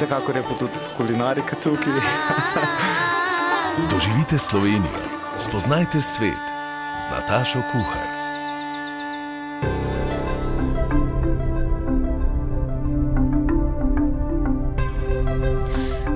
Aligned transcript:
Vsekakor 0.00 0.36
je 0.36 0.42
pa 0.42 0.54
tudi 0.56 0.78
kulinarika 0.96 1.56
tukaj. 1.60 1.92
Doživite 3.92 4.38
Slovenijo, 4.38 5.00
spoznajte 5.38 6.00
svet 6.00 6.44
z 6.96 7.04
Natašo 7.10 7.60
Kuhar. 7.72 8.06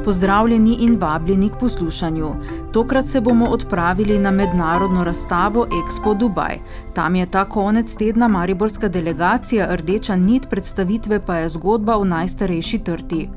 Pozdravljeni 0.04 0.76
in 0.80 0.96
vabljeni 1.00 1.48
k 1.48 1.60
poslušanju. 1.60 2.34
Tokrat 2.74 3.08
se 3.08 3.20
bomo 3.20 3.46
odpravili 3.46 4.18
na 4.18 4.30
mednarodno 4.30 5.04
razstavo 5.04 5.66
Expo 5.66 6.14
Dubaj. 6.14 6.58
Tam 6.94 7.14
je 7.14 7.26
ta 7.26 7.44
konec 7.44 7.94
tedna 7.96 8.28
mariborska 8.28 8.88
delegacija, 8.88 9.76
rdeča 9.76 10.16
nit 10.16 10.48
predstavitve 10.50 11.20
pa 11.26 11.36
je 11.36 11.48
zgodba 11.48 11.96
o 11.96 12.04
najstarejši 12.04 12.78
trti. 12.78 13.28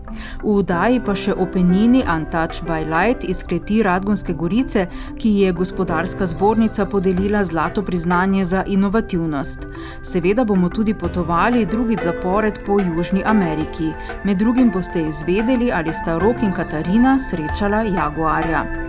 V 0.43 0.55
vdaji 0.59 1.01
pa 1.05 1.15
še 1.15 1.33
openini 1.33 2.01
Untouched 2.15 2.65
by 2.65 2.81
Light 2.89 3.29
iz 3.29 3.43
kleti 3.43 3.83
Radgonske 3.83 4.33
Gorice, 4.33 4.87
ki 5.17 5.29
je 5.29 5.53
gospodarska 5.53 6.25
zbornica 6.25 6.85
podelila 6.85 7.43
zlato 7.43 7.83
priznanje 7.83 8.45
za 8.45 8.63
inovativnost. 8.67 9.67
Seveda 10.01 10.45
bomo 10.45 10.69
tudi 10.69 10.93
potovali 10.93 11.65
drugič 11.65 12.09
zapored 12.09 12.59
po 12.65 12.81
Južni 12.81 13.21
Ameriki. 13.25 13.93
Med 14.23 14.37
drugim 14.37 14.71
boste 14.73 15.07
izvedeli, 15.07 15.71
ali 15.71 15.93
sta 15.93 16.17
Rok 16.17 16.41
in 16.41 16.51
Katarina 16.57 17.19
srečala 17.19 17.85
jaguarja. 17.85 18.86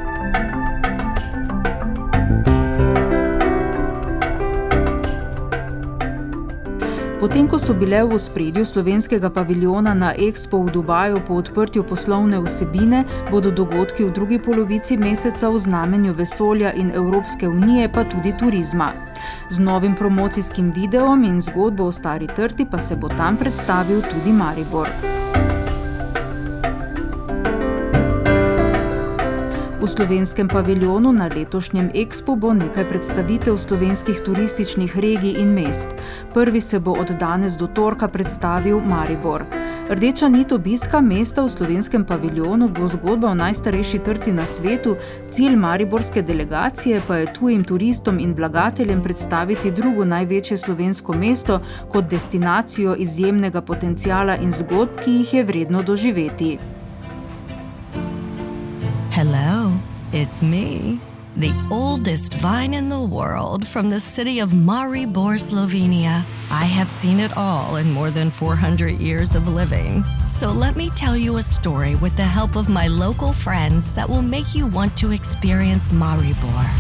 Potem, 7.18 7.48
ko 7.50 7.58
so 7.58 7.74
bile 7.74 7.98
v 8.06 8.16
spredju 8.18 8.64
slovenskega 8.64 9.28
paviljona 9.34 9.90
na 9.94 10.12
Expo 10.14 10.62
v 10.62 10.70
Dubaju 10.70 11.18
po 11.26 11.34
odprtju 11.42 11.82
poslovne 11.82 12.38
vsebine, 12.40 13.02
bodo 13.30 13.50
dogodki 13.50 14.04
v 14.04 14.12
drugi 14.14 14.38
polovici 14.38 14.96
meseca 14.96 15.50
v 15.50 15.58
znamenju 15.58 16.14
vesolja 16.14 16.72
in 16.72 16.88
Evropske 16.94 17.48
unije, 17.48 17.90
pa 17.92 18.04
tudi 18.04 18.32
turizma. 18.38 18.92
Z 19.50 19.58
novim 19.58 19.94
promocijskim 19.94 20.72
videom 20.72 21.24
in 21.24 21.42
zgodbo 21.42 21.90
o 21.90 21.92
stari 21.92 22.26
trti 22.26 22.64
pa 22.70 22.78
se 22.78 22.96
bo 22.96 23.08
tam 23.08 23.36
predstavil 23.36 24.02
tudi 24.02 24.32
Maribor. 24.32 24.88
V 29.78 29.86
slovenskem 29.86 30.48
paviljonu 30.48 31.12
na 31.12 31.28
letošnjem 31.30 31.90
Expo 31.94 32.34
bo 32.36 32.50
nekaj 32.54 32.88
predstavitev 32.88 33.56
slovenskih 33.56 34.20
turističnih 34.26 34.96
regij 34.98 35.36
in 35.38 35.52
mest. 35.54 35.88
Prvi 36.34 36.60
se 36.60 36.78
bo 36.78 36.92
od 36.98 37.10
danes 37.20 37.54
do 37.56 37.66
torka 37.66 38.08
predstavil 38.08 38.80
Maribor. 38.80 39.44
Rdeča 39.90 40.28
nit 40.28 40.52
obiska 40.52 41.00
mesta 41.00 41.42
v 41.42 41.48
slovenskem 41.48 42.04
paviljonu 42.04 42.68
bo 42.68 42.88
zgodba 42.88 43.30
o 43.30 43.34
najstarejši 43.34 43.98
trti 43.98 44.32
na 44.32 44.46
svetu, 44.46 44.96
cilj 45.30 45.56
mariborske 45.56 46.22
delegacije 46.22 47.00
pa 47.06 47.16
je 47.16 47.32
tujim 47.32 47.64
turistom 47.64 48.18
in 48.18 48.34
vlagateljem 48.34 49.02
predstaviti 49.02 49.70
drugo 49.70 50.04
največje 50.04 50.58
slovensko 50.58 51.12
mesto 51.12 51.60
kot 51.92 52.10
destinacijo 52.10 52.96
izjemnega 52.98 53.60
potencijala 53.60 54.36
in 54.36 54.52
zgodb, 54.52 54.98
ki 55.04 55.10
jih 55.10 55.34
je 55.34 55.44
vredno 55.44 55.82
doživeti. 55.82 56.77
Hello, 59.18 59.72
it's 60.12 60.42
me, 60.42 61.00
the 61.34 61.52
oldest 61.72 62.34
vine 62.34 62.72
in 62.72 62.88
the 62.88 63.00
world 63.00 63.66
from 63.66 63.90
the 63.90 63.98
city 63.98 64.38
of 64.38 64.50
Maribor, 64.50 65.40
Slovenia. 65.40 66.24
I 66.52 66.64
have 66.64 66.88
seen 66.88 67.18
it 67.18 67.36
all 67.36 67.74
in 67.78 67.90
more 67.90 68.12
than 68.12 68.30
400 68.30 69.00
years 69.00 69.34
of 69.34 69.48
living. 69.48 70.04
So 70.24 70.52
let 70.52 70.76
me 70.76 70.88
tell 70.90 71.16
you 71.16 71.38
a 71.38 71.42
story 71.42 71.96
with 71.96 72.16
the 72.16 72.22
help 72.22 72.54
of 72.54 72.68
my 72.68 72.86
local 72.86 73.32
friends 73.32 73.92
that 73.94 74.08
will 74.08 74.22
make 74.22 74.54
you 74.54 74.68
want 74.68 74.96
to 74.98 75.10
experience 75.10 75.88
Maribor. 75.88 76.70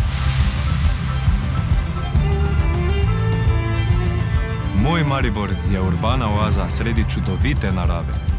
Moj 4.76 5.02
Maribor 5.02 5.50
je 5.72 5.80
urbana 5.80 6.28
oaza 6.28 6.70
sredi 6.70 7.04
čudovite 7.08 7.72
narave. 7.72 8.37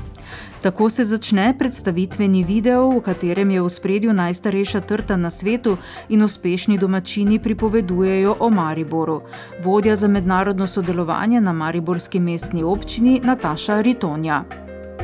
Tako 0.61 0.89
se 0.89 1.05
začne 1.05 1.53
predstavitveni 1.59 2.43
video, 2.43 2.89
v 2.91 2.99
katerem 3.01 3.51
je 3.51 3.61
v 3.63 3.69
spredju 3.69 4.13
najstarejša 4.13 4.81
trta 4.81 5.15
na 5.15 5.31
svetu 5.31 5.77
in 6.09 6.23
uspešni 6.23 6.77
domačini 6.77 7.39
pripovedujejo 7.39 8.35
o 8.39 8.49
Mariboru. 8.49 9.21
Vodja 9.63 9.95
za 9.95 10.07
mednarodno 10.07 10.67
sodelovanje 10.67 11.41
na 11.41 11.53
Mariborski 11.53 12.19
mestni 12.19 12.63
občini 12.63 13.21
Nataša 13.23 13.81
Ritonja. 13.81 14.43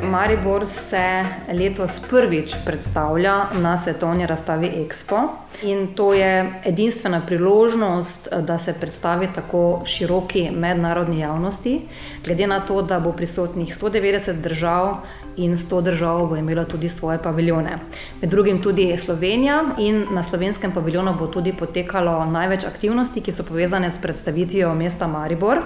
Maribor 0.04 0.68
se 0.68 1.26
letos 1.54 2.02
prvič 2.10 2.56
predstavlja 2.66 3.46
na 3.62 3.78
svetovni 3.78 4.28
razstavi 4.28 4.68
Expo. 4.68 5.28
In 5.64 5.88
to 5.96 6.14
je 6.14 6.52
edinstvena 6.66 7.22
priložnost, 7.28 8.28
da 8.42 8.60
se 8.60 8.74
predstavi 8.74 9.28
tako 9.36 9.82
široki 9.86 10.50
mednarodni 10.52 11.20
javnosti, 11.20 11.82
glede 12.26 12.48
na 12.48 12.60
to, 12.60 12.82
da 12.82 13.00
bo 13.00 13.12
prisotnih 13.12 13.78
190 13.78 14.42
držav 14.42 14.98
in 15.38 15.58
100 15.58 15.82
držav 15.82 16.28
bo 16.28 16.36
imelo 16.36 16.64
tudi 16.64 16.90
svoje 16.90 17.18
paviljone. 17.24 17.78
Med 18.22 18.30
drugim 18.30 18.62
tudi 18.62 18.98
Slovenija 18.98 19.64
in 19.78 20.06
na 20.12 20.24
slovenskem 20.24 20.72
paviljonu 20.72 21.16
bo 21.20 21.28
tudi 21.28 21.54
potekalo 21.54 22.26
največ 22.26 22.64
aktivnosti, 22.64 23.22
ki 23.22 23.32
so 23.32 23.44
povezane 23.44 23.92
s 23.92 24.02
predstavitvijo 24.02 24.74
mesta 24.74 25.08
Maribor. 25.08 25.62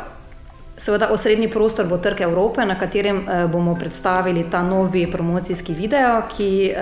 Seveda, 0.80 1.09
osrednji 1.12 1.50
prostor 1.52 1.88
bo 1.88 1.97
Trg 1.97 2.22
Evrope, 2.22 2.66
na 2.66 2.78
katerem 2.80 3.18
eh, 3.18 3.47
bomo 3.47 3.75
predstavili 3.75 4.46
ta 4.52 4.63
novi 4.63 5.12
promocijski 5.12 5.74
video, 5.74 6.22
ki 6.38 6.72
eh, 6.72 6.75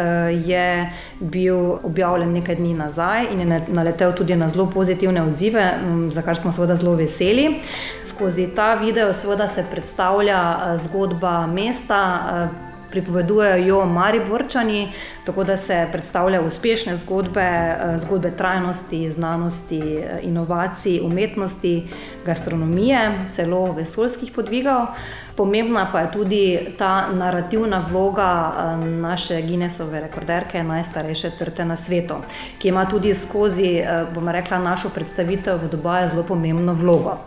je 0.46 0.90
bil 1.20 1.58
objavljen 1.84 2.32
nekaj 2.34 2.56
dni 2.56 2.74
nazaj 2.74 3.26
in 3.34 3.42
je 3.42 3.62
naletel 3.68 4.14
tudi 4.14 4.36
na 4.36 4.50
zelo 4.50 4.70
pozitivne 4.70 5.24
odzive, 5.24 5.72
za 6.12 6.22
kar 6.22 6.38
smo 6.38 6.52
seveda 6.52 6.76
zelo 6.76 6.94
veseli. 6.96 7.56
Skozi 8.04 8.48
ta 8.56 8.76
video 8.76 9.14
seveda 9.14 9.48
se 9.48 9.66
predstavlja 9.72 10.42
eh, 10.54 10.78
zgodba 10.78 11.48
mesta 11.48 12.50
pripovedujejo 12.92 13.68
jo 13.68 13.86
Mariborčani, 13.86 14.92
tako 15.26 15.44
da 15.44 15.58
se 15.58 15.88
predstavljajo 15.92 16.46
uspešne 16.46 16.96
zgodbe, 16.96 17.42
eh, 17.42 17.98
zgodbe 17.98 18.32
trajnosti, 18.32 19.12
znanosti, 19.12 19.98
eh, 19.98 20.20
inovacij, 20.22 21.00
umetnosti, 21.04 21.88
gastronomije, 22.26 23.12
celo 23.32 23.72
vesoljskih 23.72 24.32
podvigov. 24.32 24.88
Pomembna 25.36 25.90
pa 25.92 26.00
je 26.00 26.12
tudi 26.12 26.60
ta 26.78 27.08
narativna 27.12 27.86
vloga 27.90 28.54
eh, 28.58 28.86
naše 28.86 29.42
Guinnessove 29.42 30.00
rekorderke, 30.00 30.64
najstarejše 30.64 31.30
trte 31.30 31.66
na 31.66 31.76
svetu, 31.76 32.16
ki 32.60 32.68
ima 32.68 32.86
tudi 32.86 33.14
skozi, 33.14 33.84
bomo 34.14 34.32
rekla, 34.32 34.60
našo 34.60 34.90
predstavitev 34.90 35.64
v 35.64 35.70
Dubaju 35.70 36.10
zelo 36.10 36.24
pomembno 36.24 36.74
vlogo. 36.74 37.18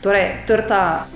Torej, 0.00 0.30
trta 0.46 1.06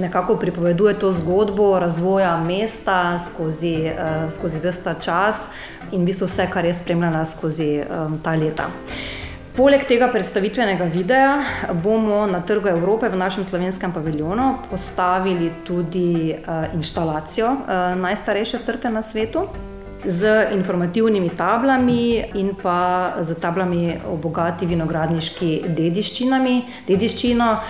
nekako 0.00 0.36
pripoveduje 0.36 0.94
to 0.98 1.12
zgodbo 1.12 1.78
razvoja 1.78 2.36
mesta 2.36 3.18
skozi, 3.18 3.90
uh, 3.92 4.32
skozi 4.32 4.58
vsta 4.64 4.94
čas 4.94 5.48
in 5.92 6.02
v 6.02 6.04
bistvu 6.04 6.26
vse, 6.26 6.46
kar 6.52 6.64
je 6.64 6.74
spremljala 6.74 7.24
skozi 7.24 7.80
um, 7.80 8.18
ta 8.22 8.34
leta. 8.34 8.68
Poleg 9.56 9.88
tega 9.88 10.06
predstavitvenega 10.12 10.84
videa 10.84 11.42
bomo 11.82 12.26
na 12.26 12.40
Trgu 12.40 12.68
Evrope 12.68 13.08
v 13.08 13.16
našem 13.16 13.44
slovenskem 13.44 13.92
paviljonu 13.92 14.54
postavili 14.70 15.50
tudi 15.66 16.34
uh, 16.34 16.74
instalacijo 16.74 17.50
uh, 17.50 17.98
najstarejše 17.98 18.58
trte 18.66 18.90
na 18.90 19.02
svetu 19.02 19.48
z 20.06 20.48
informativnimi 20.52 21.30
tablami 21.30 22.24
in 22.34 22.54
pa 22.62 23.14
z 23.20 23.34
tablami 23.40 23.96
o 24.06 24.16
bogati 24.16 24.66
vinogradniški 24.66 25.64
dediščino, 26.86 27.60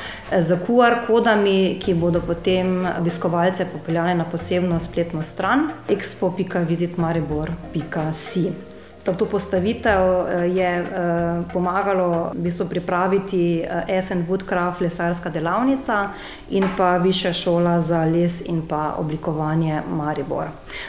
z 0.40 0.56
QR 0.66 1.06
kodami, 1.06 1.78
ki 1.80 1.94
bodo 1.94 2.20
potem 2.20 2.86
obiskovalce 2.98 3.64
popeljali 3.72 4.14
na 4.14 4.24
posebno 4.24 4.80
spletno 4.80 5.22
stran 5.22 5.70
expo.visitmaribor.si. 5.88 8.67
To 9.04 9.26
postavitev 9.26 10.00
je 10.56 10.84
pomagalo 11.52 12.30
v 12.34 12.42
bistvu 12.44 12.66
pripraviti 12.68 13.64
SN 14.02 14.26
Woodcraft, 14.28 14.80
lesarska 14.80 15.30
delavnica 15.30 16.10
in 16.50 16.64
pa 16.76 16.96
Višja 16.96 17.32
šola 17.32 17.80
za 17.80 18.04
les 18.04 18.42
in 18.46 18.62
pa 18.68 18.94
oblikovanje 18.98 19.82
Maribor. 19.88 20.46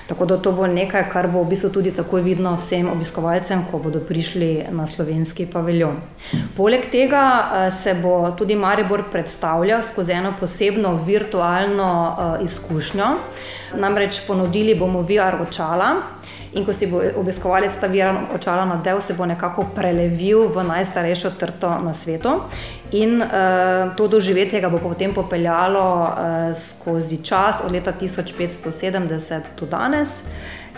Tako 0.08 0.26
da 0.26 0.38
to 0.38 0.52
bo 0.52 0.68
nekaj, 0.68 1.10
kar 1.10 1.28
bo 1.28 1.44
v 1.44 1.50
bistvu 1.50 1.70
tudi 1.70 1.92
takoj 1.96 2.22
vidno 2.22 2.56
vsem 2.60 2.90
obiskovalcem, 2.92 3.64
ko 3.72 3.80
bodo 3.80 4.00
prišli 4.00 4.66
na 4.72 4.88
slovenski 4.88 5.46
paviljon. 5.46 6.02
Poleg 6.58 6.90
tega 6.92 7.70
se 7.72 7.94
bo 7.94 8.32
tudi 8.38 8.56
Maribor 8.56 9.04
predstavljal 9.12 9.84
skozi 9.84 10.12
eno 10.12 10.34
posebno 10.40 10.96
virtualno 11.06 12.18
izkušnjo. 12.44 13.08
Namreč 13.80 14.28
ponudili 14.28 14.76
bomo 14.76 15.02
VR 15.02 15.42
očala. 15.42 16.19
In 16.54 16.66
ko 16.66 16.74
si 16.74 16.88
bo 16.90 17.02
obiskovalec 17.22 17.76
ta 17.78 17.88
VR 17.88 18.34
očala 18.34 18.66
nadel, 18.66 19.02
se 19.02 19.14
bo 19.14 19.26
nekako 19.26 19.68
prelevil 19.76 20.48
v 20.50 20.64
najstarejšo 20.66 21.38
trto 21.38 21.70
na 21.84 21.94
svetu. 21.94 22.42
In 22.92 23.22
uh, 23.22 23.94
to 23.94 24.08
doživetje 24.08 24.62
ga 24.62 24.70
bo 24.70 24.82
potem 24.82 25.14
popeljalo 25.14 25.86
uh, 26.10 26.10
skozi 26.58 27.22
čas 27.22 27.62
od 27.66 27.72
leta 27.72 27.94
1570 27.94 29.54
do 29.60 29.66
danes. 29.70 30.24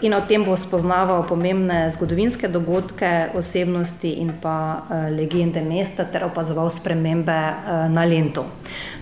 In 0.01 0.13
o 0.13 0.21
tem 0.21 0.41
bo 0.43 0.55
spoznaval 0.57 1.27
pomembne 1.29 1.85
zgodovinske 1.93 2.47
dogodke, 2.49 3.29
osebnosti 3.37 4.15
in 4.17 4.31
pa 4.41 4.81
uh, 4.81 5.05
legende 5.13 5.61
mesta, 5.61 6.07
ter 6.09 6.25
opazoval 6.25 6.71
spremembe 6.73 7.37
uh, 7.37 7.85
na 7.93 8.05
Lendu. 8.05 8.43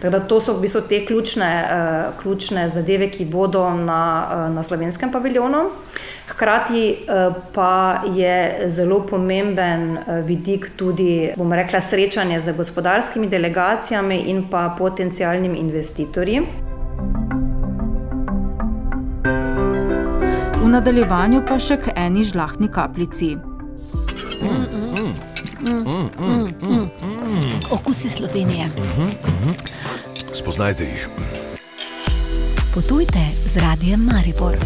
Tako 0.02 0.12
da 0.12 0.20
to 0.20 0.40
so 0.44 0.58
v 0.58 0.66
bistvu 0.68 0.82
te 0.90 1.00
ključne, 1.06 1.50
uh, 1.64 2.20
ključne 2.20 2.68
zadeve, 2.70 3.08
ki 3.12 3.26
bodo 3.26 3.64
na, 3.72 4.02
na 4.52 4.64
slovenskem 4.64 5.12
paviljonu. 5.12 5.70
Hkrati 6.30 7.06
pa 7.54 8.04
je 8.16 8.68
zelo 8.68 9.00
pomemben 9.02 9.98
vidik 10.28 10.70
tudi, 10.78 11.32
bomo 11.36 11.56
rekla, 11.56 11.82
srečanje 11.82 12.40
z 12.40 12.54
gospodarskimi 12.58 13.28
delegacijami 13.28 14.18
in 14.30 14.44
pa 14.52 14.76
potencijalnimi 14.78 15.58
investitorji. 15.58 16.69
V 20.70 20.72
nadaljevanju 20.72 21.40
pa 21.50 21.56
še 21.58 21.80
k 21.82 21.90
eni 21.98 22.22
žlahtni 22.22 22.68
kapljici. 22.70 23.32
Okusi 27.74 28.12
Slovenije. 28.14 28.68
Spoznajte 30.30 30.86
jih. 30.86 31.10
Potujte 32.70 33.26
z 33.34 33.66
radijem 33.66 34.06
Maribor. 34.06 34.62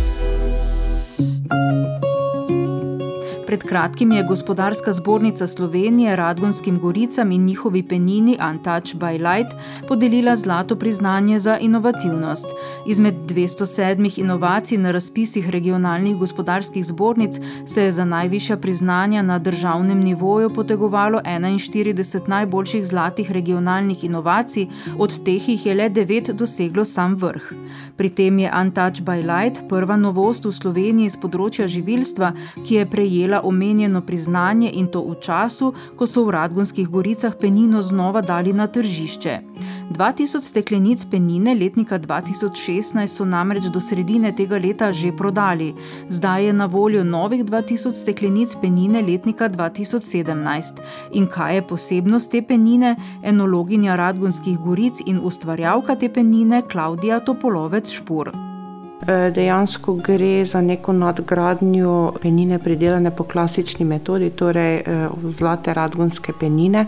Pred 3.53 3.63
kratkim 3.63 4.11
je 4.11 4.23
Gospodarska 4.23 4.93
zbornica 4.93 5.47
Slovenije 5.47 6.15
Radgonskim 6.15 6.79
goricam 6.79 7.31
in 7.31 7.45
njihovi 7.45 7.83
penini 7.83 8.37
Untouched 8.49 9.01
by 9.01 9.11
Light 9.17 9.53
podelila 9.87 10.35
zlato 10.35 10.75
priznanje 10.75 11.39
za 11.39 11.57
inovativnost. 11.57 12.45
Izmed 12.87 13.15
207 13.15 14.19
inovacij 14.19 14.77
na 14.77 14.91
razpisih 14.91 15.49
regionalnih 15.49 16.15
gospodarskih 16.15 16.85
zbornic 16.85 17.35
se 17.65 17.83
je 17.83 17.91
za 17.91 18.05
najvišja 18.05 18.57
priznanja 18.57 19.21
na 19.21 19.39
državnem 19.39 19.99
nivoju 19.99 20.49
potegovalo 20.49 21.19
41 21.25 22.27
najboljših 22.27 22.85
zlatih 22.85 23.31
regionalnih 23.31 24.03
inovacij, 24.03 24.67
od 24.97 25.23
teh 25.23 25.49
jih 25.49 25.65
je 25.65 25.73
le 25.73 25.89
9 25.89 26.31
doseglo 26.31 26.85
sam 26.85 27.15
vrh. 27.15 27.53
Pri 27.97 28.09
tem 28.09 28.39
je 28.39 28.51
Untouched 28.61 29.05
by 29.05 29.21
Light 29.21 29.69
prva 29.69 29.95
novost 29.97 30.45
v 30.45 30.51
Sloveniji 30.51 31.09
z 31.09 31.19
področja 31.21 31.67
živilstva, 31.67 32.33
ki 32.65 32.75
je 32.75 32.85
prejela 32.89 33.42
omenjeno 33.43 34.01
priznanje 34.01 34.71
in 34.73 34.87
to 34.87 35.01
v 35.01 35.15
času, 35.21 35.73
ko 35.97 36.07
so 36.07 36.23
v 36.25 36.31
Radgonskih 36.31 36.87
goricah 36.87 37.35
penino 37.39 37.81
znova 37.81 38.21
dali 38.21 38.53
na 38.53 38.67
tržišče. 38.67 39.39
2000 39.91 40.41
steklenic 40.41 41.05
penine 41.11 41.55
letnika 41.55 41.99
2016 41.99 43.07
so 43.07 43.25
namreč 43.25 43.69
do 43.73 43.79
sredine 43.79 44.31
tega 44.35 44.57
leta 44.57 44.91
že 44.93 45.11
prodali. 45.11 45.73
Zdaj 46.09 46.45
je 46.45 46.53
na 46.53 46.65
voljo 46.65 47.03
novih 47.03 47.45
2000 47.45 47.93
steklenic 47.93 48.55
penine 48.61 49.01
letnika 49.01 49.49
2017. 49.49 50.81
In 51.11 51.27
kaj 51.27 51.55
je 51.55 51.67
posebnost 51.67 52.31
te 52.31 52.41
penine? 52.41 52.95
Enologinja 53.23 53.95
Radgonskih 53.95 54.57
goric 54.57 55.03
in 55.05 55.19
ustvarjalka 55.23 55.95
te 55.95 56.09
penine 56.09 56.61
Klaudija 56.61 57.19
Topolovec 57.19 57.91
Špur. 57.91 58.52
Dejansko 59.07 59.93
gre 59.93 60.45
za 60.45 60.61
neko 60.61 60.93
nadgradnjo 60.93 62.13
penine, 62.21 62.59
pridelane 62.59 63.11
po 63.11 63.23
klasični 63.23 63.85
metodi, 63.85 64.29
torej 64.29 64.83
zlate 65.31 65.73
radgonske 65.73 66.33
penine, 66.39 66.85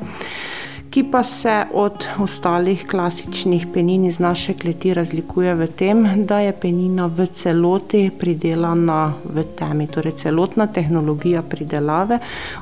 ki 0.90 1.04
pa 1.12 1.24
se 1.24 1.66
od 1.74 2.06
ostalih 2.24 2.86
klasičnih 2.88 3.66
penin 3.74 4.06
iz 4.06 4.20
naše 4.20 4.54
kleti 4.54 4.94
razlikuje 4.94 5.56
v 5.56 5.68
tem, 5.68 6.06
da 6.26 6.40
je 6.40 6.54
penina 6.56 7.10
v 7.12 7.26
celoti 7.28 8.10
pridelana 8.20 9.14
v 9.26 9.44
temi, 9.60 9.88
torej 9.88 10.16
celotna 10.24 10.68
tehnologija 10.68 11.42
pridelave, 11.42 12.20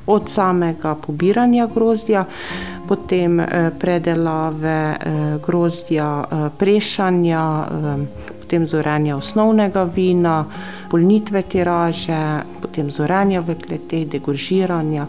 od 0.07 0.29
samega 0.29 0.95
pobiranja 0.95 1.67
grozdja, 1.75 2.25
potem 2.88 3.38
predelave 3.79 4.97
grozdja, 5.45 6.09
prešanja 6.57 7.45
potem 8.53 8.67
zorenja 8.67 9.15
osnovnega 9.17 9.83
vina, 9.83 10.45
polnitve 10.89 11.41
tiraže, 11.41 12.44
potem 12.61 12.91
zorenja 12.91 13.41
v 13.41 13.55
kleteh, 13.57 14.05
degoržiranja. 14.05 15.07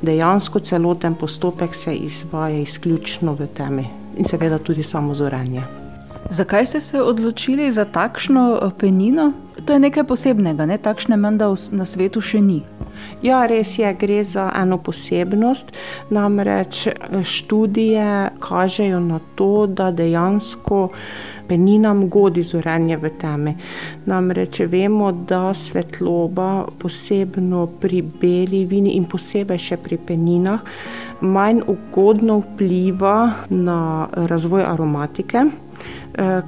Dejansko 0.00 0.60
celoten 0.64 1.14
postopek 1.14 1.74
se 1.74 1.92
izvaja 1.92 2.56
izključno 2.64 3.34
v 3.36 3.46
temi 3.52 3.84
in 4.16 4.24
seveda 4.24 4.58
tudi 4.58 4.82
samo 4.82 5.14
zorenje. 5.14 5.62
Zakaj 6.30 6.66
ste 6.66 6.80
se 6.80 7.02
odločili 7.02 7.68
za 7.72 7.84
takšno 7.84 8.72
penino? 8.78 9.32
To 9.64 9.72
je 9.72 9.78
nekaj 9.78 10.04
posebnega, 10.04 10.66
ne? 10.66 10.78
takšne 10.78 11.16
menda 11.16 11.52
na 11.70 11.84
svetu 11.84 12.20
še 12.20 12.40
ni. 12.40 12.62
Ja, 13.22 13.46
res 13.46 13.78
je, 13.78 13.88
gre 14.00 14.22
za 14.24 14.48
eno 14.56 14.78
posebnost. 14.78 15.72
Namreč 16.10 16.88
študije 17.24 18.30
kažejo 18.40 19.00
na 19.00 19.20
to, 19.34 19.66
da 19.66 19.90
dejansko 19.90 20.88
peninam 21.48 22.08
godi 22.08 22.42
zorenje 22.42 22.96
v 22.96 23.10
temi. 23.18 23.54
Namreč 24.06 24.60
vemo, 24.68 25.12
da 25.12 25.54
svetloba, 25.54 26.66
posebno 26.78 27.66
pri 27.80 28.02
beli 28.20 28.64
vini 28.64 28.96
in 28.96 29.08
posebej 29.08 29.58
še 29.58 29.80
pri 29.82 29.98
peninah, 29.98 30.60
manj 31.20 31.64
ugodno 31.66 32.42
vpliva 32.44 33.16
na 33.50 34.08
razvoj 34.12 34.62
aromatike. 34.68 35.67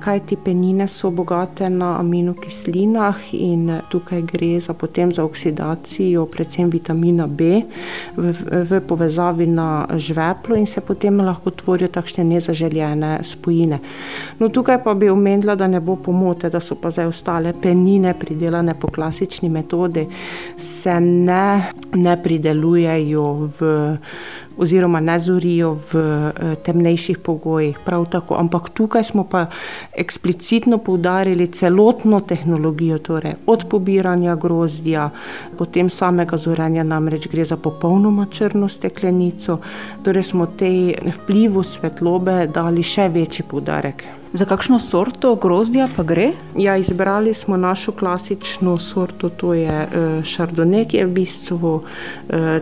Kajti 0.01 0.37
penine 0.37 0.89
so 0.89 1.11
bogate 1.11 1.69
na 1.71 1.97
aminokislinah 1.99 3.17
in 3.33 3.71
tukaj 3.91 4.23
gre 4.23 4.61
za 4.61 4.75
potem 4.75 5.13
za 5.13 5.25
oksidacijo 5.25 6.27
predvsem 6.27 6.71
vitamina 6.71 7.27
B 7.27 7.63
v, 8.17 8.33
v 8.71 8.81
povezavi 8.81 9.47
na 9.47 9.87
žveplo 9.97 10.57
in 10.57 10.67
se 10.67 10.81
potem 10.81 11.21
lahko 11.21 11.51
tvorijo 11.51 11.89
takšne 11.89 12.25
nezaželjene 12.25 13.19
spojine. 13.23 13.79
No, 14.39 14.49
tukaj 14.49 14.83
pa 14.85 14.95
bi 14.95 15.11
omenila, 15.11 15.55
da 15.55 15.67
ne 15.67 15.81
bo 15.81 15.97
pomote, 15.97 16.51
da 16.51 16.61
so 16.61 16.75
pa 16.75 16.91
zdaj 16.91 17.07
ostale 17.07 17.53
penine 17.53 18.15
pridelane 18.19 18.75
po 18.75 18.89
klasični 18.89 19.49
metodi, 19.49 20.07
se 20.57 21.01
ne, 21.01 21.73
ne 21.95 22.17
pridelujejo 22.23 23.51
v 23.61 23.71
oziroma 24.57 25.01
ne 25.01 25.19
zorijo 25.21 25.79
v 25.93 26.03
temnejših 26.65 27.19
pogojih, 27.19 27.79
prav 27.85 28.07
tako, 28.11 28.37
ampak 28.37 28.69
tukaj 28.75 29.05
smo 29.05 29.25
pa 29.25 29.47
eksplicitno 29.97 30.79
poudarili 30.79 31.47
celotno 31.47 32.21
tehnologijo, 32.21 32.99
torej 32.99 33.35
od 33.47 33.65
pobiranja 33.69 34.37
grozdja, 34.37 35.11
potem 35.59 35.89
samega 35.89 36.37
zorenja, 36.37 36.85
namreč 36.85 37.29
gre 37.29 37.45
za 37.45 37.57
popolnoma 37.57 38.27
črno 38.31 38.69
steklenico, 38.69 39.59
torej 40.03 40.23
smo 40.23 40.47
tej 40.47 40.95
vplivu 41.17 41.63
svetlobe 41.63 42.47
dali 42.47 42.83
še 42.83 43.09
večji 43.09 43.45
poudarek. 43.51 44.20
Za 44.33 44.45
kakšno 44.45 44.79
sorto 44.79 45.35
grozdja 45.35 45.89
pa 45.97 46.03
gre? 46.03 46.29
Ja, 46.57 46.77
izbrali 46.77 47.35
smo 47.35 47.57
našo 47.57 47.93
klasično 47.93 48.77
sorto, 48.79 49.29
to 49.29 49.55
je 49.55 49.89
šardone, 50.25 50.85
ki 50.87 50.97
je 50.97 51.07
v 51.07 51.13
bistvu 51.15 51.73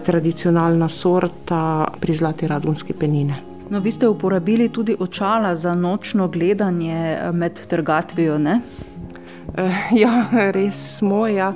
tradicionalna 0.06 0.88
sorta 0.88 1.88
pri 2.00 2.14
zlati 2.16 2.48
radgonski 2.48 2.92
penini. 2.92 3.36
No, 3.70 3.80
vi 3.84 3.92
ste 3.92 4.08
uporabili 4.08 4.68
tudi 4.68 4.96
očala 4.98 5.54
za 5.56 5.74
nočno 5.74 6.28
gledanje 6.28 7.18
med 7.32 7.60
trgatvijo, 7.68 8.38
ne? 8.38 8.60
Ja, 9.92 10.28
res 10.56 10.96
smo, 10.96 11.26
ja. 11.26 11.52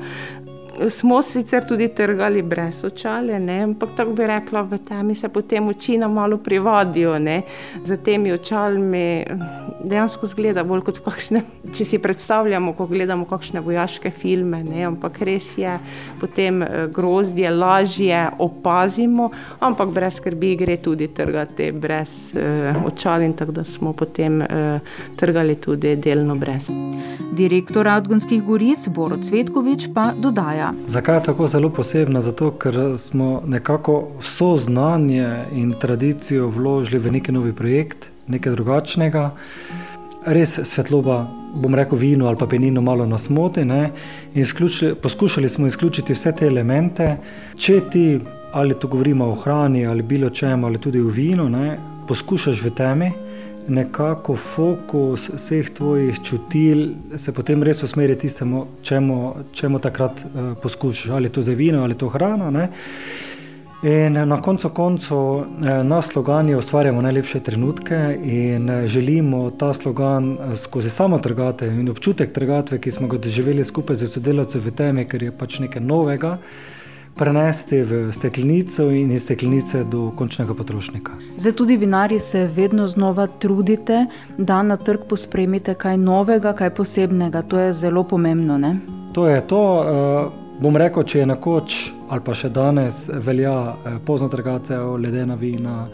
Smo 0.88 1.22
sicer 1.22 1.64
tudi 1.68 1.88
trgali 1.88 2.42
brez 2.42 2.84
očale, 2.84 3.40
ne? 3.40 3.62
ampak 3.62 3.90
tako 3.96 4.12
bi 4.12 4.26
rekla, 4.26 4.62
v 4.62 4.78
temi 4.78 5.14
se 5.14 5.28
potem 5.28 5.68
oči 5.68 5.98
nam 5.98 6.12
malo 6.12 6.38
privodijo. 6.38 7.18
Ne? 7.18 7.42
Za 7.84 7.96
temi 7.96 8.32
očalmi 8.32 9.24
dejansko 9.84 10.26
zgleda 10.26 10.64
bolj 10.64 10.84
kot 10.86 11.00
kakšne, 11.04 11.42
če 11.74 11.84
si 11.84 11.98
predstavljamo, 12.02 12.74
ko 12.78 12.86
gledamo 12.86 13.26
kakšne 13.28 13.60
vojaške 13.60 14.10
filme, 14.10 14.62
ne? 14.64 14.84
ampak 14.88 15.20
res 15.26 15.52
je 15.58 15.76
potem 16.20 16.62
eh, 16.62 16.86
grozdje, 16.92 17.50
lažje 17.50 18.22
opazimo, 18.38 19.30
ampak 19.60 19.92
brez 19.94 20.20
skrbi 20.20 20.54
gre 20.56 20.76
tudi 20.82 21.08
trgati 21.14 21.70
brez 21.72 22.32
uh, 22.36 22.84
očal 22.86 23.22
in 23.22 23.32
tako 23.36 23.52
da 23.52 23.64
smo 23.64 23.92
potem 23.96 24.40
uh, 24.40 24.80
trgali 25.16 25.56
tudi 25.60 25.96
delno 25.96 26.36
brez. 26.36 26.68
Direktor 27.32 27.86
Radgonskih 27.86 28.42
goric 28.44 28.86
Borod 28.88 29.24
Cvetkovič 29.26 29.88
pa 29.94 30.10
dodaja. 30.12 30.61
Zakaj 30.86 31.16
je 31.16 31.22
tako 31.22 31.48
zelo 31.48 31.70
posebna? 31.70 32.20
Zato, 32.20 32.50
ker 32.50 32.76
smo 32.98 33.42
nekako 33.46 34.08
vso 34.20 34.56
znanje 34.56 35.44
in 35.52 35.72
tradicijo 35.80 36.48
vložili 36.48 36.98
v 36.98 37.12
neki 37.12 37.32
novi 37.32 37.52
projekt, 37.52 38.08
nekaj 38.26 38.52
drugačnega. 38.52 39.30
Res 40.26 40.60
svetloba, 40.64 41.26
bom 41.54 41.74
rekel, 41.74 41.98
vino 41.98 42.26
ali 42.26 42.38
pa 42.38 42.46
penino 42.46 42.80
malo 42.80 43.06
nas 43.06 43.28
moti. 43.30 43.64
Poskušali 45.02 45.48
smo 45.48 45.66
izključiti 45.66 46.12
vse 46.12 46.32
te 46.32 46.46
elemente. 46.46 47.16
Če 47.56 47.80
ti, 47.90 48.20
ali 48.52 48.78
tu 48.80 48.88
govorimo 48.88 49.30
o 49.30 49.34
hrani 49.34 49.86
ali 49.86 50.02
bilo 50.02 50.30
čem, 50.30 50.64
ali 50.64 50.78
tudi 50.78 51.00
o 51.00 51.08
vinu, 51.08 51.48
ne, 51.48 51.78
poskušaš 52.08 52.62
v 52.62 52.70
temi 52.70 53.12
nekako 53.68 54.36
fokus 54.36 55.30
vseh 55.34 55.70
tvojih 55.70 56.20
čutil 56.22 56.88
se 57.16 57.32
potem 57.32 57.62
res 57.62 57.82
usmeri 57.82 58.18
tistemu, 58.18 58.66
čemu, 58.82 59.34
čemu 59.52 59.78
takrat 59.78 60.24
uh, 60.24 60.56
poskušaš, 60.62 61.10
ali 61.10 61.28
to 61.28 61.42
za 61.42 61.52
vino 61.52 61.82
ali 61.82 61.94
to 61.94 62.08
hrana. 62.08 62.50
Ne? 62.50 62.68
In 63.82 64.12
na 64.12 64.42
koncu 64.42 64.68
koncev 64.68 65.16
eh, 65.18 65.84
na 65.84 66.02
slogani 66.02 66.54
ustvarjamo 66.54 67.02
najlepše 67.02 67.40
trenutke 67.40 68.18
in 68.24 68.70
eh, 68.70 68.86
želimo 68.86 69.50
ta 69.50 69.72
slogan 69.72 70.38
skozi 70.54 70.90
samo 70.90 71.18
trgate 71.18 71.66
in 71.66 71.88
občutek 71.88 72.32
trgatve, 72.32 72.78
ki 72.78 72.90
smo 72.90 73.08
ga 73.08 73.18
doživeli 73.18 73.64
skupaj 73.64 73.96
z 73.96 74.06
sodelavci 74.06 74.58
v 74.58 74.70
temi, 74.70 75.04
ker 75.04 75.22
je 75.22 75.32
pač 75.32 75.58
nekaj 75.58 75.82
novega, 75.82 76.38
prenesti 77.16 77.82
v 77.82 78.12
steklenico 78.12 78.90
in 78.90 79.10
iz 79.10 79.22
steklenice 79.22 79.84
do 79.84 80.10
končnega 80.16 80.54
potrošnika. 80.54 81.12
Zdaj 81.36 81.52
tudi 81.52 81.76
vinari 81.76 82.20
se 82.20 82.46
vedno 82.46 82.86
znova 82.86 83.26
trudite, 83.26 84.06
da 84.38 84.62
na 84.62 84.76
trg 84.76 85.00
pospremite 85.08 85.74
kaj 85.74 85.96
novega, 85.96 86.52
kaj 86.52 86.74
posebnega. 86.74 87.42
To 87.42 87.58
je 87.58 87.72
zelo 87.72 88.04
pomembno. 88.04 88.58
Ne? 88.58 88.76
To 89.12 89.26
je 89.28 89.46
to. 89.46 89.62
Uh, 89.62 90.32
bom 90.62 90.76
rekel, 90.76 91.02
če 91.02 91.18
je 91.18 91.26
nekoč 91.26 91.76
ali 92.12 92.20
pa 92.24 92.34
še 92.36 92.50
danes 92.52 93.06
velja 93.08 93.52
uh, 93.52 93.98
pozno 94.04 94.28
trgate, 94.28 94.76
ledena 94.76 95.34
vina, 95.34 95.86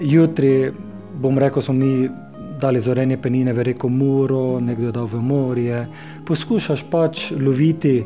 jutri 0.00 0.72
bom 1.14 1.38
rekel, 1.38 1.62
smo 1.62 1.74
mi. 1.74 2.10
Dali 2.54 2.78
zorenje 2.80 3.16
penine 3.18 3.52
v 3.52 3.64
reko 3.66 3.88
Muro, 3.90 4.60
nekdo 4.62 4.86
je 4.86 4.92
dal 4.94 5.08
v 5.10 5.18
morje. 5.20 5.80
Poskušaš 6.24 6.84
pač 6.88 7.24
loviti 7.34 7.96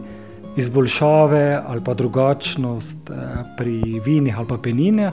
izboljšave 0.58 1.62
ali 1.66 1.84
pa 1.84 1.94
drugačnost 1.94 3.10
eh, 3.10 3.14
pri 3.56 4.00
vinih 4.04 4.38
ali 4.38 4.46
pa 4.48 4.58
peninah, 4.58 5.12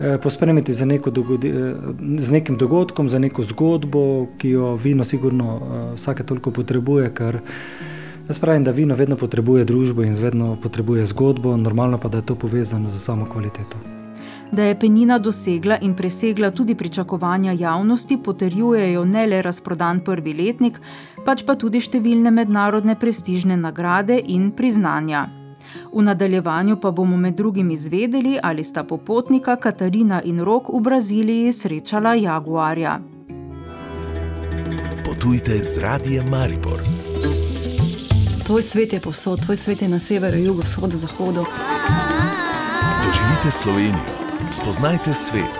eh, 0.00 0.18
pospremiti 0.22 0.74
z, 0.74 0.86
neko 0.86 1.10
dogodi, 1.10 1.48
eh, 1.48 1.74
z 2.18 2.30
nekim 2.30 2.56
dogodkom, 2.56 3.08
za 3.08 3.18
neko 3.18 3.42
zgodbo, 3.42 4.26
ki 4.38 4.50
jo 4.50 4.74
vino 4.76 5.04
sigurno 5.04 5.60
vsake 5.94 6.24
toliko 6.24 6.50
potrebuje, 6.50 7.14
ker 7.14 7.40
jaz 8.28 8.38
pravim, 8.38 8.64
da 8.64 8.70
vino 8.70 8.94
vedno 8.94 9.16
potrebuje 9.16 9.64
družbo 9.64 10.02
in 10.02 10.14
vedno 10.14 10.56
potrebuje 10.62 11.06
zgodbo, 11.06 11.56
normalno 11.56 11.98
pa 11.98 12.08
da 12.08 12.18
je 12.18 12.26
to 12.26 12.34
povezano 12.34 12.90
z 12.90 13.00
samo 13.00 13.26
kvaliteto. 13.26 13.91
Da 14.52 14.62
je 14.62 14.78
penina 14.78 15.18
dosegla 15.18 15.78
in 15.80 15.94
presegla 15.96 16.50
tudi 16.50 16.74
pričakovanja 16.74 17.52
javnosti, 17.52 18.18
potrjujejo 18.24 19.04
ne 19.04 19.26
le 19.26 19.42
razprodan 19.42 20.00
prvi 20.04 20.34
letnik, 20.34 20.80
pač 21.24 21.44
pa 21.46 21.54
tudi 21.56 21.80
številne 21.80 22.30
mednarodne 22.30 22.98
prestižne 23.00 23.56
nagrade 23.56 24.20
in 24.20 24.50
priznanja. 24.52 25.24
V 25.92 26.04
nadaljevanju 26.04 26.76
pa 26.76 26.90
bomo 26.90 27.16
med 27.16 27.34
drugim 27.34 27.70
izvedeli, 27.70 28.36
ali 28.42 28.64
sta 28.64 28.84
popotnika 28.84 29.56
Katarina 29.56 30.20
in 30.22 30.44
Rok 30.44 30.68
v 30.68 30.80
Braziliji 30.80 31.52
srečala 31.52 32.14
jaguarja. 32.14 32.98
Potujte 35.04 35.62
z 35.64 35.78
radijem 35.80 36.28
Maribor. 36.28 36.82
Tvoj 38.44 38.62
svet 38.62 38.92
je 38.92 39.00
posod, 39.00 39.40
tvoj 39.40 39.56
svet 39.56 39.82
je 39.82 39.88
na 39.88 39.98
severu, 39.98 40.36
jugu, 40.36 40.60
vzhodu, 40.60 40.98
zahodu. 40.98 41.46
Doživite 43.06 43.50
Slovenijo. 43.50 44.21
Spoznajte 44.52 45.14
svet. 45.14 45.56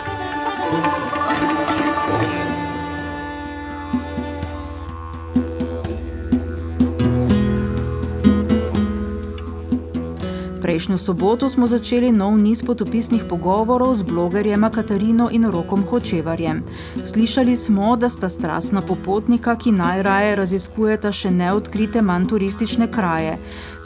Prejšnjo 10.83 10.99
soboto 10.99 11.47
smo 11.47 11.71
začeli 11.71 12.11
nov 12.11 12.35
niz 12.43 12.59
potopisnih 12.59 13.23
pogovorov 13.31 13.95
z 13.95 14.03
blogerjema 14.03 14.67
Katarino 14.67 15.29
in 15.31 15.47
Rokom 15.47 15.87
Hočevarjem. 15.87 16.65
Slišali 17.07 17.55
smo, 17.57 17.95
da 17.97 18.09
sta 18.11 18.27
strastna 18.27 18.83
popotnika, 18.83 19.55
ki 19.55 19.71
najraje 19.79 20.35
raziskujeta 20.35 21.13
še 21.15 21.31
neodkrite 21.31 22.03
manj 22.03 22.27
turistične 22.35 22.89
kraje. 22.91 23.37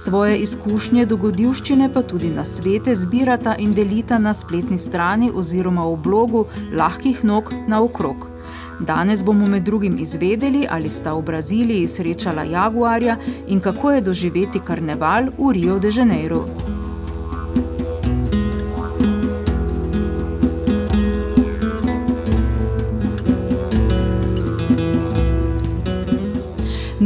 Svoje 0.00 0.38
izkušnje, 0.40 1.04
dogodivščine 1.04 1.90
pa 1.92 2.00
tudi 2.00 2.30
na 2.32 2.48
svete 2.48 2.94
zbirata 2.96 3.58
in 3.60 3.74
delita 3.76 4.16
na 4.16 4.32
spletni 4.32 4.78
strani 4.80 5.28
oziroma 5.28 5.84
v 5.84 5.98
blogu 6.00 6.46
Lahkih 6.72 7.20
nog 7.24 7.52
na 7.68 7.82
okrog. 7.84 8.24
Danes 8.80 9.20
bomo 9.20 9.44
med 9.46 9.68
drugim 9.68 9.98
izvedeli, 10.00 10.64
ali 10.70 10.88
sta 10.88 11.12
v 11.12 11.28
Braziliji 11.28 11.92
srečala 11.92 12.48
jaguarja 12.48 13.18
in 13.52 13.60
kako 13.60 13.92
je 13.92 14.00
doživeti 14.00 14.64
karneval 14.64 15.28
v 15.36 15.52
Rio 15.52 15.78
de 15.78 15.92
Janeiro. 15.92 16.46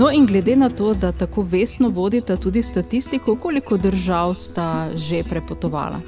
No, 0.01 0.09
in 0.11 0.27
glede 0.27 0.57
na 0.57 0.69
to, 0.69 0.95
da 0.95 1.13
tako 1.13 1.43
vesno 1.43 1.89
vodite 1.89 2.37
tudi 2.37 2.63
statistiko, 2.63 3.37
koliko 3.37 3.77
držav 3.77 4.35
sta 4.35 4.89
že 4.95 5.23
prepotovala? 5.25 6.01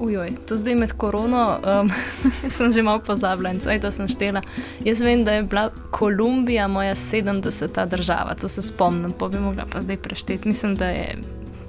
Ujoj, 0.00 0.32
to 0.48 0.56
zdaj 0.58 0.74
med 0.74 0.92
korono 0.92 1.58
um, 1.62 1.90
sem 2.56 2.72
že 2.72 2.82
malo 2.82 2.98
pozabila 2.98 3.52
in 3.54 3.60
zdaj, 3.60 3.78
da 3.78 3.92
sem 3.94 4.08
štela. 4.08 4.42
Jaz 4.84 5.00
vem, 5.00 5.22
da 5.24 5.32
je 5.38 5.42
bila 5.42 5.70
Kolumbija 5.90 6.66
moja 6.68 6.94
70. 6.94 7.86
država, 7.88 8.34
to 8.34 8.48
se 8.48 8.62
spomnim, 8.62 9.12
pa 9.18 9.28
bi 9.28 9.38
mogla 9.38 9.66
pa 9.70 9.80
zdaj 9.80 9.96
prešteti. 9.96 10.48
Mislim, 10.48 10.74
da 10.74 10.90
je 10.90 11.14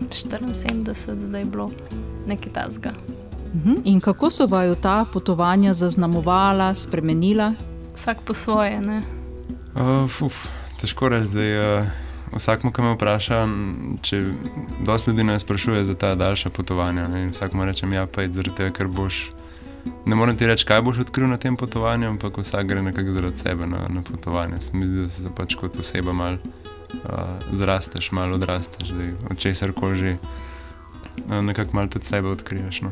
74, 0.10 1.26
zdaj 1.28 1.42
je 1.42 1.46
bilo 1.46 1.72
nekaj 2.28 2.54
tasga. 2.54 2.94
Mhm. 3.54 3.74
In 3.84 4.00
kako 4.00 4.30
so 4.30 4.48
vaju 4.48 4.76
ta 4.76 5.06
potovanja 5.14 5.74
zaznamovala, 5.74 6.74
spremenila? 6.74 7.54
Vsak 7.96 8.18
po 8.26 8.34
svoje, 8.34 8.82
ne? 8.82 9.02
Uh, 9.76 10.10
fuf, 10.10 10.34
težko 10.82 11.10
reči 11.10 11.32
zdaj. 11.36 11.56
Uh... 11.60 12.04
Vsak, 12.34 12.66
ki 12.74 12.82
me 12.82 12.96
vpraša, 12.96 13.38
če 14.02 14.18
dosti 14.84 15.12
ljudi 15.12 15.24
me 15.24 15.38
sprašuje 15.40 15.84
za 15.84 15.96
ta 15.96 16.16
daljša 16.16 16.50
potovanja. 16.50 17.08
Ne? 17.08 17.28
Vsak 17.30 17.54
mu 17.54 17.66
reče, 17.66 17.88
ja, 17.94 18.08
pa 18.08 18.26
je 18.26 18.34
zaradi 18.34 18.56
tega, 18.58 18.74
ker 18.74 18.88
boš. 18.88 19.30
Ne 20.10 20.18
morem 20.18 20.38
ti 20.38 20.48
reči, 20.50 20.66
kaj 20.66 20.82
boš 20.82 21.04
odkril 21.06 21.30
na 21.30 21.38
tem 21.38 21.56
potovanju, 21.58 22.10
ampak 22.10 22.42
vsak 22.42 22.66
gre 22.68 22.82
nekako 22.82 23.14
zaradi 23.14 23.40
sebe 23.40 23.70
na, 23.70 23.86
na 23.90 24.02
potovanje. 24.02 24.62
Se 24.62 24.78
mi 24.78 24.88
zdi, 24.90 25.06
da 25.06 25.10
se 25.10 25.32
pač 25.38 25.56
kot 25.56 25.78
oseba 25.80 26.14
malo 26.14 26.38
uh, 26.42 27.38
zrasteš, 27.54 28.12
malo 28.12 28.40
odrasteš, 28.40 28.90
zdaj, 28.90 29.14
od 29.30 29.38
česar 29.38 29.74
koli 29.78 29.96
že 29.96 30.18
uh, 30.18 31.42
nekako 31.46 31.78
malo 31.78 31.94
tudi 31.94 32.10
sebe 32.10 32.34
odkriješ. 32.34 32.82
No? 32.82 32.92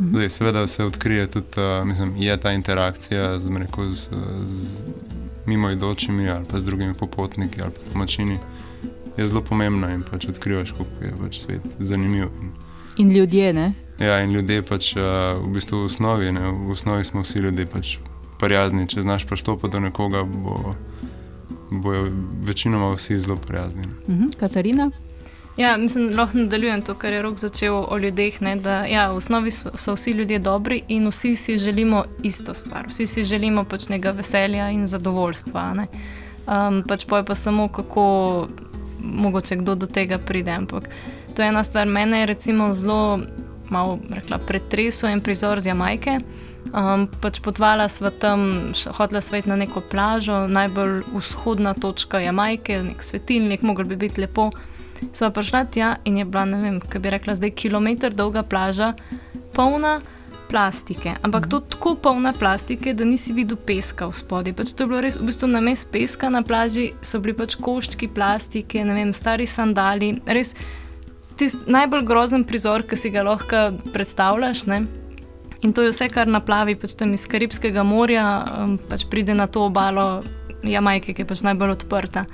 Mhm. 0.00 0.14
Zdaj, 0.14 0.28
seveda 0.28 0.66
se 0.66 0.84
odkrije 0.84 1.26
tudi, 1.26 1.58
uh, 1.58 1.84
mislim, 1.84 2.16
je 2.16 2.36
ta 2.36 2.52
interakcija 2.52 3.38
z, 3.38 3.56
rekel, 3.58 3.88
z, 3.88 4.10
z 4.46 4.84
mimoidočimi 5.50 6.28
ali 6.30 6.46
pa 6.50 6.58
z 6.58 6.68
drugimi 6.70 6.94
popotniki 6.94 7.62
ali 7.62 7.74
pa 7.74 7.92
domačini 7.92 8.38
je 9.16 9.26
zelo 9.26 9.42
pomembna 9.44 9.90
in 9.92 10.02
pač 10.02 10.28
odkrivaš, 10.30 10.72
kako 10.72 11.04
je 11.04 11.12
pač 11.20 11.40
svet 11.40 11.66
zanimiv. 11.78 12.30
In, 12.42 12.52
in 12.96 13.16
ljudje, 13.16 13.52
ne? 13.52 13.72
Ja, 14.00 14.22
in 14.24 14.32
ljudje 14.32 14.62
pač 14.62 14.94
uh, 14.96 15.02
v 15.42 15.52
bistvu 15.54 15.82
v 15.82 15.90
osnovi, 15.90 16.32
ne, 16.32 16.52
v 16.52 16.72
osnovi 16.72 17.04
smo 17.04 17.24
vsi 17.26 17.42
ljudje 17.44 17.66
pač 17.66 17.98
prijazni. 18.40 18.86
Če 18.88 19.04
znaš 19.04 19.26
pristopiti 19.28 19.74
do 19.74 19.82
nekoga, 19.84 20.22
bo, 20.24 20.72
bojo 21.70 22.08
večinoma 22.46 22.94
vsi 22.94 23.18
zelo 23.18 23.36
prijazni. 23.36 23.84
Uh 24.06 24.14
mhm. 24.14 24.32
Katarina? 24.40 24.90
Ja, 25.60 25.76
mislim, 25.76 26.16
lahko 26.16 26.38
nadaljujem 26.38 26.82
to, 26.82 26.94
kar 26.94 27.12
je 27.12 27.22
rok 27.22 27.38
začel 27.38 27.74
o 27.88 27.98
ljudeh. 27.98 28.40
Ne, 28.40 28.54
da, 28.56 28.84
ja, 28.88 29.10
v 29.12 29.18
osnovi 29.20 29.50
so, 29.52 29.68
so 29.76 29.92
vsi 29.92 30.14
ljudje 30.16 30.38
dobri 30.38 30.78
in 30.88 31.08
vsi 31.08 31.34
si 31.36 31.58
želimo 31.58 32.04
isto 32.22 32.54
stvar. 32.54 32.88
Vsi 32.88 33.06
si 33.06 33.24
želimo 33.24 33.64
pač 33.64 33.88
nekega 33.88 34.14
veselja 34.16 34.70
in 34.70 34.86
zadovoljstva. 34.86 35.64
Ne. 35.74 35.86
Um, 36.46 36.80
pač 36.88 37.04
pa 37.04 37.20
je 37.20 37.26
pa 37.28 37.34
samo 37.34 37.68
kako 37.68 38.04
mogoče 39.00 39.56
kdo 39.56 39.74
do 39.74 39.86
tega 39.86 40.18
pride. 40.18 40.50
Ampak 40.50 40.88
to 41.36 41.42
je 41.42 41.48
ena 41.48 41.64
stvar, 41.64 41.86
mene 41.86 42.20
je 42.20 42.26
recimo 42.32 42.74
zelo 42.74 43.20
malo 43.68 43.98
rekla, 44.10 44.38
pretresel 44.38 45.10
en 45.10 45.20
prizor 45.20 45.60
z 45.60 45.74
Jamajke. 45.74 46.18
Um, 46.72 47.04
pač 47.20 47.40
potvala 47.44 47.88
sva 47.88 48.10
tam, 48.10 48.72
hotela 48.96 49.20
sva 49.20 49.44
na 49.44 49.60
neko 49.60 49.84
plažo, 49.92 50.46
najbolj 50.48 51.02
vzhodna 51.12 51.74
točka 51.74 52.24
Jamajke, 52.24 52.82
nek 52.82 53.04
svetilnik, 53.04 53.62
mogel 53.62 53.84
bi 53.84 53.96
biti 54.08 54.24
lepo. 54.24 54.50
Sva 55.12 55.30
prišla 55.34 55.64
tja 55.72 55.96
in 56.04 56.20
je 56.20 56.24
bila, 56.24 56.44
ne 56.44 56.60
vem, 56.62 56.80
kaj 56.80 57.02
bi 57.02 57.12
rekla, 57.16 57.34
zdaj 57.38 57.54
kilometr 57.56 58.14
dolga 58.14 58.42
plaža, 58.42 58.94
polna 59.56 60.00
plastike. 60.50 61.14
Ampak 61.22 61.46
to 61.46 61.60
tako 61.60 61.94
polna 61.94 62.32
plastike, 62.32 62.94
da 62.94 63.06
nisi 63.06 63.32
videl 63.32 63.58
peska 63.66 64.10
v 64.10 64.18
spodnji. 64.18 64.54
Pač 64.58 64.74
to 64.74 64.84
je 64.84 64.90
bilo 64.90 65.00
res, 65.04 65.18
v 65.20 65.30
bistvu 65.30 65.48
na 65.50 65.62
mestu 65.62 65.90
peska 65.94 66.30
na 66.30 66.42
plaži 66.42 66.90
so 67.02 67.22
bili 67.22 67.36
pač 67.38 67.54
koščki 67.60 68.10
plastike, 68.14 68.82
ne 68.84 68.96
vem, 68.98 69.12
stari 69.14 69.46
sandali. 69.46 70.16
Res 70.26 70.56
tisti 71.38 71.70
najbolj 71.70 72.04
grozen 72.08 72.44
prizor, 72.44 72.84
ki 72.84 72.98
si 72.98 73.12
ga 73.14 73.24
lahko 73.26 73.70
predstavljaš. 73.94 74.66
Ne? 74.66 74.82
In 75.62 75.72
to 75.76 75.86
je 75.86 75.94
vse, 75.94 76.10
kar 76.12 76.28
naplavi 76.28 76.74
pač 76.80 76.96
tam 76.98 77.14
iz 77.14 77.26
Karibskega 77.30 77.84
morja, 77.86 78.26
um, 78.42 78.76
pač 78.90 79.06
pride 79.08 79.36
na 79.36 79.46
to 79.46 79.68
obalo 79.68 80.24
Jamajke, 80.66 81.14
ki 81.14 81.24
je 81.24 81.30
pač 81.30 81.44
najbolj 81.46 81.78
odprta. 81.78 82.26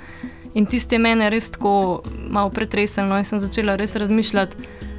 In 0.57 0.65
tiste 0.65 0.97
mene 0.97 1.29
res 1.29 1.51
tako 1.53 2.01
malo 2.29 2.49
pretreseno 2.49 3.17
in 3.17 3.25
sem 3.25 3.39
začela 3.39 3.75
res 3.77 3.95
razmišljati 3.95 4.55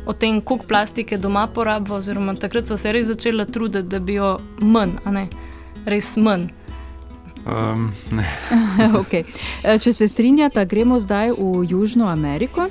o 0.07 0.13
tem, 0.13 0.41
koliko 0.41 0.67
plastike 0.67 1.19
doma 1.19 1.47
porabimo, 1.55 1.99
oziroma 1.99 2.35
takrat 2.39 2.71
so 2.71 2.77
se 2.77 2.93
res 2.93 3.09
začela 3.11 3.45
truditi, 3.45 3.89
da 3.89 3.99
bi 3.99 4.15
jo 4.17 4.39
manj, 4.61 4.97
a 5.05 5.13
ne 5.13 5.27
res 5.85 6.15
manj. 6.17 6.49
Um, 7.49 7.91
okay. 9.03 9.25
Če 9.63 9.93
se 9.93 10.09
strinjata, 10.09 10.65
gremo 10.65 11.01
zdaj 11.01 11.33
v 11.37 11.65
Južno 11.69 12.09
Ameriko. 12.09 12.69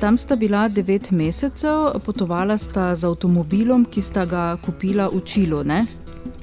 Tam 0.00 0.18
sta 0.18 0.36
bila 0.36 0.66
devet 0.68 1.10
mesecev, 1.10 1.96
potovala 2.04 2.58
sta 2.58 2.94
z 2.94 3.08
avtomobilom, 3.08 3.86
ki 3.88 4.02
sta 4.04 4.26
ga 4.28 4.44
kupila 4.64 5.08
v 5.12 5.24
Čilu. 5.24 5.64
Ne? 5.64 5.86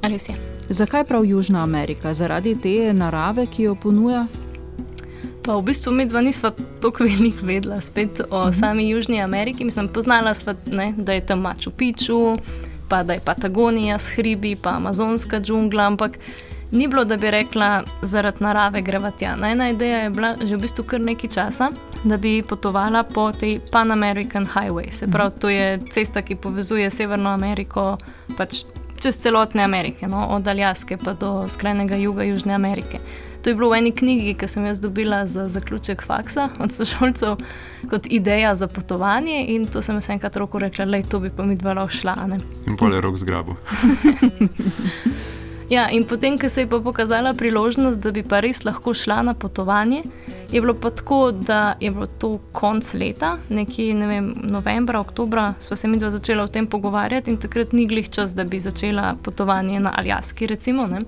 Res 0.04 0.28
je. 0.30 0.36
Zakaj 0.70 1.06
prav 1.08 1.26
Južna 1.26 1.64
Amerika? 1.64 2.14
Zaradi 2.14 2.56
te 2.60 2.94
narave, 2.94 3.48
ki 3.48 3.70
jo 3.70 3.78
ponuja? 3.80 4.26
Pa 5.48 5.56
v 5.56 5.64
bistvu 5.72 5.96
mi 5.96 6.04
dva 6.04 6.20
nisva 6.20 6.52
tako 6.84 7.04
veliko 7.08 7.46
vedela 7.48 7.80
spet 7.82 8.20
o 8.20 8.24
uh 8.24 8.48
-huh. 8.48 8.60
sami 8.60 8.90
Južni 8.90 9.22
Ameriki. 9.22 9.64
Mislim, 9.64 9.88
poznala 9.88 10.34
sva, 10.34 10.56
ne, 10.66 10.94
da 10.98 11.14
je 11.14 11.26
tam 11.26 11.40
Machu 11.40 11.72
Picchu, 11.72 12.38
pa 12.90 13.04
da 13.04 13.14
je 13.14 13.20
Patagonija 13.20 14.00
s 14.00 14.10
hribi, 14.10 14.56
pa 14.56 14.70
Amazonska 14.70 15.40
džungla, 15.40 15.84
ampak 15.84 16.20
ni 16.72 16.88
bilo, 16.88 17.06
da 17.06 17.18
bi 17.18 17.32
rekla, 17.32 17.84
zaradi 18.02 18.44
narave 18.44 18.82
greva 18.82 19.12
tja. 19.12 19.38
Ena 19.52 19.70
ideja 19.70 19.98
je 19.98 20.10
bila 20.10 20.36
že 20.44 20.56
v 20.56 20.60
bistvu 20.60 20.84
kar 20.84 21.02
nekaj 21.02 21.30
časa, 21.30 21.72
da 22.04 22.18
bi 22.18 22.44
potovala 22.44 23.04
po 23.04 23.32
tej 23.32 23.60
Pan 23.72 23.92
American 23.92 24.46
Highway. 24.46 24.92
Se 24.92 25.08
pravi, 25.08 25.32
to 25.40 25.50
je 25.50 25.80
cesta, 25.92 26.22
ki 26.22 26.36
povezuje 26.36 26.90
Severno 26.90 27.30
Ameriko 27.30 27.98
pač 28.38 28.64
čez 29.00 29.18
celotne 29.18 29.64
Amerike, 29.64 30.08
no? 30.08 30.28
od 30.30 30.48
Aljaske 30.48 30.98
pa 30.98 31.14
do 31.14 31.46
skrajnega 31.50 31.96
juga 31.96 32.24
Južne 32.24 32.54
Amerike. 32.54 33.00
To 33.48 33.52
je 33.52 33.56
bilo 33.56 33.70
v 33.72 33.78
eni 33.80 33.92
knjigi, 33.96 34.34
ki 34.36 34.48
sem 34.52 34.66
jaz 34.68 34.82
dobila 34.84 35.22
za 35.28 35.46
zaključek 35.48 36.02
faksa 36.04 36.50
od 36.60 36.74
sošolcev, 36.76 37.38
kot 37.90 38.08
ideja 38.12 38.56
za 38.56 38.68
potovanje. 38.68 39.46
In 39.48 39.70
to 39.72 39.80
sem 39.82 39.96
jaz 39.96 40.10
enkrat 40.10 40.36
roko 40.36 40.60
rekla, 40.60 40.86
da 40.86 41.00
to 41.00 41.20
bi 41.24 41.32
pa 41.32 41.46
mi 41.48 41.56
dva 41.56 41.74
lahko 41.74 41.96
šla. 41.96 42.16
Ne? 42.28 42.42
In 42.68 42.76
pol 42.76 42.92
je 42.94 43.02
rok 43.02 43.16
zgrabil. 43.16 43.56
Ja, 45.70 45.90
in 45.92 46.06
potem, 46.08 46.38
ko 46.40 46.48
se 46.50 46.62
je 46.62 46.68
pa 46.68 46.80
pokazala 46.80 47.34
priložnost, 47.34 48.00
da 48.00 48.12
bi 48.16 48.22
pa 48.24 48.40
res 48.40 48.62
lahko 48.64 48.94
šla 48.96 49.18
na 49.28 49.34
potovanje, 49.34 50.04
je 50.52 50.62
bilo 50.62 50.74
pa 50.74 50.90
tako, 50.96 51.32
da 51.32 51.76
je 51.80 51.92
bilo 51.92 52.08
to 52.08 52.38
konc 52.56 52.94
leta, 52.94 53.34
nekje 53.50 53.94
ne 53.94 54.08
vem, 54.08 54.30
novembra, 54.48 55.02
oktobra, 55.04 55.54
sva 55.60 55.76
se 55.76 55.88
mi 55.92 56.00
dva 56.00 56.08
začela 56.10 56.46
o 56.48 56.48
tem 56.48 56.68
pogovarjati 56.72 57.32
in 57.32 57.38
takrat 57.38 57.76
ni 57.76 57.84
glih 57.88 58.08
čas, 58.10 58.32
da 58.32 58.48
bi 58.48 58.60
začela 58.64 59.18
potovanje 59.24 59.80
na 59.80 59.92
Aljaski, 59.96 60.48
recimo, 60.48 60.88
ne? 60.88 61.04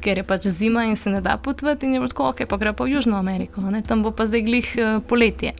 Ker 0.00 0.18
je 0.18 0.24
pač 0.26 0.48
zima 0.52 0.84
in 0.88 0.96
se 0.96 1.10
ne 1.10 1.20
da 1.20 1.36
potovati 1.36 1.86
in 1.86 1.94
je 1.94 2.00
bilo 2.00 2.12
tako, 2.12 2.30
ok, 2.32 2.46
pa 2.48 2.56
gre 2.56 2.72
pa 2.72 2.84
v 2.84 2.96
Južno 2.96 3.18
Ameriko, 3.18 3.60
ne? 3.60 3.82
tam 3.82 4.02
bo 4.02 4.10
pa 4.10 4.26
zdaj 4.26 4.42
glih 4.46 4.72
uh, 4.78 5.02
poletje. 5.08 5.52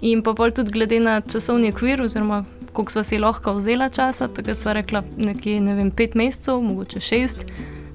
In 0.00 0.22
pa 0.22 0.34
pol 0.34 0.50
tudi 0.50 0.72
glede 0.72 0.98
na 1.00 1.20
časovni 1.20 1.70
okvir, 1.70 2.02
oziroma 2.02 2.44
koliko 2.72 2.92
sva 2.92 3.04
si 3.04 3.18
lahko 3.18 3.54
vzela 3.54 3.88
časa, 3.92 4.28
takrat 4.28 4.58
sva 4.58 4.72
rekla 4.80 5.04
nekje, 5.16 5.60
ne 5.60 5.76
vem, 5.76 5.90
pet 5.90 6.16
mesecev, 6.16 6.62
mogoče 6.64 7.00
šest. 7.00 7.44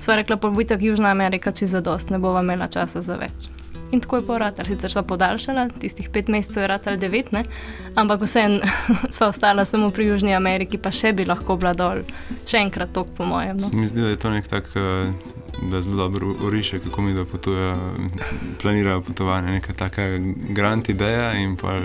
Sva 0.01 0.19
rekla, 0.19 0.37
pa 0.37 0.49
bo 0.53 0.63
tako 0.63 0.91
Južna 0.91 1.09
Amerika, 1.11 1.51
če 1.51 1.67
za 1.67 1.81
dost, 1.81 2.13
ne 2.13 2.19
bova 2.21 2.45
imela 2.45 2.67
časa 2.69 3.01
za 3.01 3.17
več. 3.17 3.49
In 3.91 4.01
tako 4.03 4.19
je 4.19 4.25
poratar, 4.27 4.67
sicer 4.67 4.91
so 4.91 5.01
podaljšala, 5.07 5.69
tistih 5.79 6.09
pet 6.13 6.27
mesecev 6.27 6.65
je 6.65 6.67
ratal 6.67 6.97
devet, 6.99 7.31
ne? 7.31 7.45
ampak 7.95 8.25
vseeno 8.27 8.59
sva 9.15 9.31
ostala 9.31 9.65
samo 9.65 9.89
pri 9.95 10.09
Južni 10.11 10.35
Ameriki, 10.35 10.77
pa 10.77 10.91
še 10.91 11.13
bi 11.15 11.25
lahko 11.25 11.55
bila 11.57 11.73
dol, 11.73 12.03
še 12.45 12.61
enkrat 12.67 12.91
tok, 12.93 13.15
po 13.17 13.25
mojem. 13.25 13.57
No? 13.57 13.69
Se 13.71 13.79
mi 13.79 13.87
zdi, 13.87 14.03
da 14.03 14.11
je 14.11 14.19
to 14.21 14.33
nek 14.33 14.51
tak, 14.51 14.69
da 15.61 15.81
zelo 15.81 15.97
dobro 15.97 16.35
uriše, 16.45 16.79
kako 16.79 17.01
mi 17.01 17.13
da 17.13 17.25
potujejo, 17.25 17.75
planirajo 18.61 19.01
potovanje, 19.01 19.51
neka 19.51 19.73
taka 19.73 20.01
grant 20.49 20.89
ideja 20.89 21.33
in 21.33 21.55
pa 21.55 21.79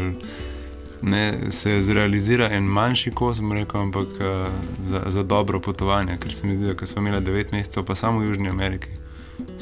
ne, 1.02 1.50
se 1.50 1.82
zrealizira 1.82 2.48
en 2.50 2.64
manjši 2.64 3.10
kos, 3.10 3.38
rekel, 3.52 3.80
ampak 3.80 4.08
uh, 4.08 4.52
za, 4.82 5.02
za 5.06 5.22
dobro 5.22 5.60
potovanje, 5.60 6.18
ker 6.18 6.34
se 6.34 6.46
mi 6.46 6.56
zdi, 6.56 6.74
da 6.74 6.86
smo 6.86 7.02
imeli 7.02 7.24
devet 7.24 7.52
mesecev, 7.52 7.84
pa 7.84 7.94
samo 7.94 8.20
v 8.20 8.24
Južni 8.24 8.48
Ameriki, 8.48 8.88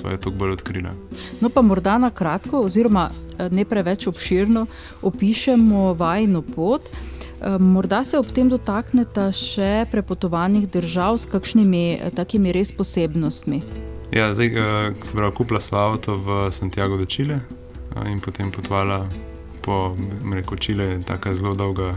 smo 0.01 0.11
je 0.11 0.20
toliko 0.20 0.38
bolj 0.38 0.53
odkrili. 0.53 0.88
No, 1.40 1.49
pa 1.49 1.62
morda 1.62 1.99
na 1.99 2.11
kratko, 2.11 2.61
oziroma 2.61 3.11
ne 3.51 3.64
preveč 3.64 4.07
obširno, 4.07 4.66
opišemo 5.03 5.94
vajno 5.94 6.42
pot. 6.42 6.90
Morda 7.59 8.05
se 8.05 8.18
ob 8.18 8.29
tem 8.37 8.51
dotaknete 8.53 9.31
še 9.33 9.87
prepotovanih 9.92 10.68
držav 10.68 11.16
s 11.16 11.25
kakšnimi 11.31 12.12
takimi 12.14 12.53
res 12.53 12.73
posebnostmi. 12.77 13.62
Ja, 14.12 14.35
zdaj, 14.35 14.51
se 15.03 15.14
pravi, 15.14 15.35
kupila 15.35 15.61
sva 15.61 15.87
avto 15.87 16.16
v 16.16 16.51
Santiago 16.51 16.96
de 16.96 17.07
Chile 17.07 17.40
in 18.07 18.20
potem 18.20 18.51
potovala 18.51 19.07
po 19.62 19.96
rekel, 20.35 20.59
Čile 20.59 20.85
je 20.85 21.03
tako 21.03 21.35
zelo 21.35 21.55
dolga 21.55 21.94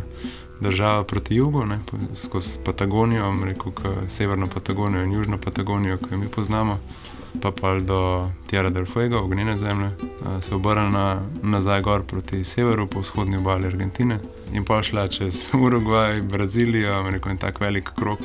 država 0.59 1.03
proti 1.03 1.35
jugu, 1.35 1.65
ne, 1.65 1.79
skozi 2.15 2.59
Patagonijo, 2.65 3.33
rekel, 3.45 3.71
severno 4.07 4.47
Patagonijo 4.47 5.03
in 5.03 5.11
južno 5.11 5.37
Patagonijo, 5.37 5.97
ki 5.97 6.05
jo 6.11 6.17
mi 6.17 6.27
poznamo, 6.27 6.79
pa 7.41 7.51
pa 7.51 7.79
do 7.79 8.29
Tierra 8.47 8.69
del 8.69 8.85
Fuego, 8.85 9.17
ognjene 9.17 9.57
zemlje, 9.57 9.89
se 10.41 10.55
obrnila 10.55 11.21
nazaj 11.41 11.81
gor 11.81 12.03
proti 12.03 12.43
severu, 12.43 12.87
po 12.87 12.99
vzhodni 12.99 13.37
obali 13.37 13.67
Argentine 13.67 14.19
in 14.53 14.65
pa 14.65 14.83
šla 14.83 15.07
čez 15.07 15.49
Urugvaj, 15.53 16.21
Brazilijo, 16.21 17.09
rekel, 17.09 17.31
in 17.31 17.37
tako 17.37 17.63
velik 17.63 17.89
krok. 17.95 18.19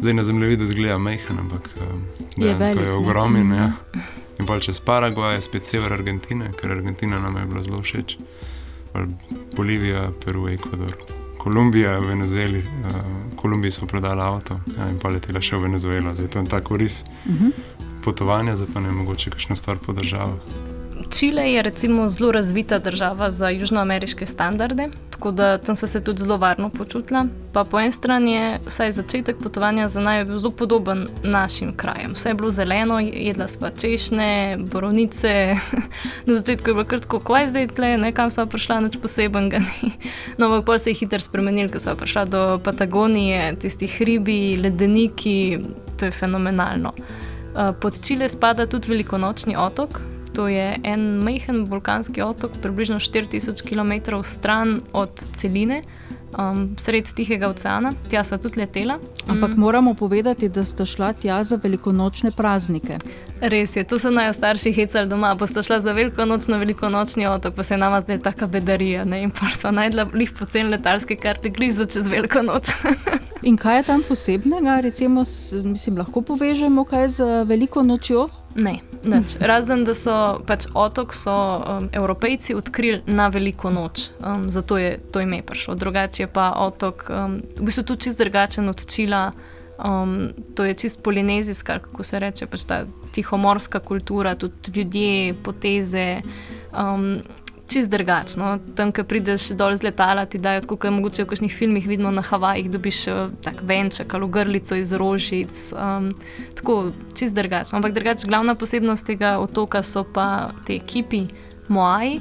Zdaj 0.00 0.14
na 0.14 0.24
zemljevidu 0.24 0.66
zgleda 0.66 0.98
majhen, 0.98 1.38
ampak 1.38 1.68
dejansko 2.36 2.80
je, 2.80 2.86
je 2.86 2.92
ogromen. 2.92 3.52
Ja. 3.52 3.72
In 4.38 4.46
pa 4.46 4.60
čez 4.60 4.80
Paragvaj, 4.80 5.40
spet 5.44 5.66
sever 5.68 5.92
Argentine, 5.92 6.52
ker 6.56 6.72
Argentina 6.72 7.20
nam 7.20 7.36
je 7.36 7.46
bila 7.46 7.62
zelo 7.62 7.82
všeč. 7.82 8.16
Bolivija, 9.56 10.10
Peru, 10.24 10.48
Ekvador, 10.48 10.96
Kolumbija, 11.38 11.98
Venezuela. 11.98 12.58
Uh, 12.58 13.36
Kolumbiji 13.36 13.70
smo 13.70 13.86
prodali 13.86 14.20
avto 14.20 14.60
ja, 14.76 14.88
in 14.88 14.98
pa 14.98 15.12
letela 15.12 15.40
še 15.40 15.56
v 15.56 15.68
Venezuelo. 15.68 16.14
Zdaj 16.14 16.32
to 16.32 16.38
je 16.38 16.48
tako 16.48 16.76
res 16.76 17.04
uh 17.04 17.32
-huh. 17.32 17.52
potovanje, 18.04 18.56
zdaj 18.56 18.68
pa 18.74 18.80
ne 18.80 18.90
mogoče 18.90 19.30
kakšna 19.30 19.56
stvar 19.56 19.78
po 19.78 19.92
državah. 19.92 20.69
Čile 21.08 21.52
je 21.52 21.62
recimo 21.62 22.08
zelo 22.08 22.32
razvita 22.32 22.78
država 22.78 23.30
za 23.30 23.48
južnoameriške 23.48 24.26
standarde, 24.26 24.88
tako 25.10 25.30
da 25.30 25.58
tam 25.58 25.76
so 25.76 25.86
se 25.86 26.04
tudi 26.04 26.22
zelo 26.22 26.36
varno 26.36 26.70
počutila. 26.70 27.26
Pa 27.52 27.64
po 27.64 27.80
eni 27.80 27.92
strani 27.92 28.32
je 28.32 28.58
vsaj 28.66 28.92
začetek 28.92 29.36
potovanja 29.42 29.88
za 29.88 30.00
naj 30.00 30.24
bil 30.24 30.38
zelo 30.38 30.52
podoben 30.52 31.08
našim 31.22 31.76
krajem. 31.76 32.12
Vse 32.14 32.28
je 32.28 32.34
bilo 32.34 32.50
zeleno, 32.50 33.00
jedla 33.00 33.48
sva 33.48 33.70
češnje, 33.70 34.58
borovnice. 34.58 35.56
Na 36.26 36.34
začetku 36.34 36.70
je 36.70 36.74
bilo 36.74 36.84
kar 36.84 37.00
tako, 37.00 37.20
kaj 37.20 37.48
zdaj 37.48 37.68
tle, 37.68 37.96
nekam 37.98 38.30
sva 38.30 38.46
prišla, 38.46 38.80
nič 38.80 39.00
posebenega 39.02 39.58
ni. 39.58 39.92
No, 40.38 40.46
ampak 40.46 40.66
pa 40.66 40.78
se 40.78 40.90
je 40.90 40.94
hitro 40.94 41.20
spremenil, 41.20 41.70
ko 41.70 41.80
sva 41.80 41.94
prišla 41.94 42.24
do 42.24 42.60
Patagonije, 42.64 43.56
tistih 43.60 43.98
hribi, 43.98 44.56
ledeniki, 44.56 45.58
to 45.98 46.04
je 46.04 46.10
fenomenalno. 46.10 46.92
Pod 47.80 47.98
Čile 48.02 48.28
spada 48.28 48.66
tudi 48.66 48.88
velikonočni 48.88 49.56
otok, 49.56 50.00
To 50.40 50.48
je 50.48 50.76
en 50.84 51.00
majhen 51.20 51.66
vulkanski 51.68 52.22
otok, 52.22 52.54
približno 52.62 52.96
4000 52.96 53.60
km 53.60 54.22
stran 54.24 54.80
od 54.92 55.10
celine, 55.36 55.82
um, 56.38 56.76
sred 56.78 57.12
Tihega 57.12 57.48
oceana. 57.48 57.92
Tja 58.08 58.24
smo 58.24 58.38
tudi 58.38 58.60
letela. 58.60 58.96
Ampak 59.26 59.50
mm. 59.50 59.60
moramo 59.60 59.94
povedati, 59.94 60.48
da 60.48 60.64
ste 60.64 60.86
šla 60.86 61.12
tja 61.12 61.42
za 61.44 61.58
velikonočne 61.62 62.30
praznike. 62.30 62.96
Res 63.40 63.76
je, 63.76 63.84
to 63.84 63.98
so 63.98 64.10
najstarejši 64.10 64.72
hecali 64.72 65.08
doma. 65.12 65.36
Pa 65.36 65.46
ste 65.46 65.62
šla 65.62 65.80
za 65.80 65.92
veliko 65.92 66.24
noč 66.24 66.48
na 66.48 66.56
velikonočni 66.56 67.26
otok, 67.26 67.54
pa 67.54 67.62
se 67.62 67.74
je 67.74 67.78
nama 67.78 68.00
zdaj 68.00 68.22
taka 68.22 68.46
bedarija. 68.46 69.04
Ne? 69.04 69.22
In 69.22 69.30
pa 69.30 69.52
smo 69.54 69.76
najdla 69.76 70.08
lih 70.14 70.32
pocen 70.32 70.72
letalske 70.72 71.20
karte, 71.20 71.52
glizo 71.52 71.84
čez 71.84 72.08
veliko 72.08 72.40
noč. 72.42 72.72
In 73.42 73.60
kaj 73.60 73.76
je 73.76 73.82
tam 73.92 74.02
posebnega, 74.08 74.80
recimo, 74.80 75.20
mislim, 75.64 76.00
lahko 76.00 76.24
povežemo 76.24 76.84
kaj 76.84 77.08
z 77.08 77.32
veliko 77.44 77.82
nočjo? 77.82 78.28
Ne, 78.54 78.80
nič. 79.04 79.36
Razen 79.50 79.84
da 79.84 79.94
so 79.94 80.14
pač 80.46 80.66
otok 80.74 81.14
so 81.14 81.32
um, 81.32 81.88
Evropejci 81.92 82.54
odkrili 82.58 83.02
na 83.06 83.28
veliko 83.28 83.70
noč, 83.70 84.10
um, 84.18 84.50
zato 84.50 84.78
je 84.78 84.98
to 85.12 85.20
ime 85.20 85.42
prišlo. 85.42 85.74
Drugače 85.74 86.22
je 86.22 86.26
pa 86.26 86.52
otok, 86.58 87.06
um, 87.10 87.40
v 87.58 87.70
bistvu 87.70 87.84
tudi 87.84 88.08
čist 88.08 88.18
drugačen 88.18 88.68
od 88.68 88.86
Čila. 88.86 89.30
Um, 89.80 90.32
to 90.54 90.64
je 90.64 90.74
čist 90.74 91.02
polinezijska, 91.02 91.78
kako 91.78 92.04
se 92.04 92.18
reče, 92.20 92.46
pač 92.46 92.66
ta 92.68 92.82
tihomorska 93.14 93.80
kultura, 93.80 94.34
tudi 94.34 94.74
ljudje, 94.74 95.34
poteze. 95.44 96.20
Um, 96.76 97.22
čist 97.70 97.90
drugačno. 97.90 98.58
Tam, 98.76 98.90
ko 98.92 99.04
prideš 99.06 99.50
dol 99.58 99.76
z 99.78 99.86
letala, 99.86 100.26
ti 100.26 100.40
dajo, 100.42 100.64
kot 100.66 100.84
je 100.84 100.90
mogoče 100.94 101.24
v 101.24 101.30
kakšnih 101.30 101.54
filmih 101.54 101.86
vidno 101.86 102.10
na 102.10 102.22
Havajih, 102.22 102.70
dobiš 102.70 102.98
eh, 103.08 103.20
tak 103.44 103.62
venček 103.62 104.14
ali 104.14 104.28
grlico 104.28 104.76
iz 104.76 104.92
rožic. 104.92 105.70
Um, 105.72 106.12
tako 106.58 106.92
čist 107.14 107.34
drugačno. 107.34 107.78
Ampak 107.78 107.94
drugače, 107.94 108.26
glavna 108.26 108.54
posebnost 108.54 109.06
tega 109.06 109.38
otoka 109.38 109.82
so 109.82 110.04
pa 110.04 110.50
te 110.66 110.78
kipi 110.78 111.28
Moai. 111.68 112.20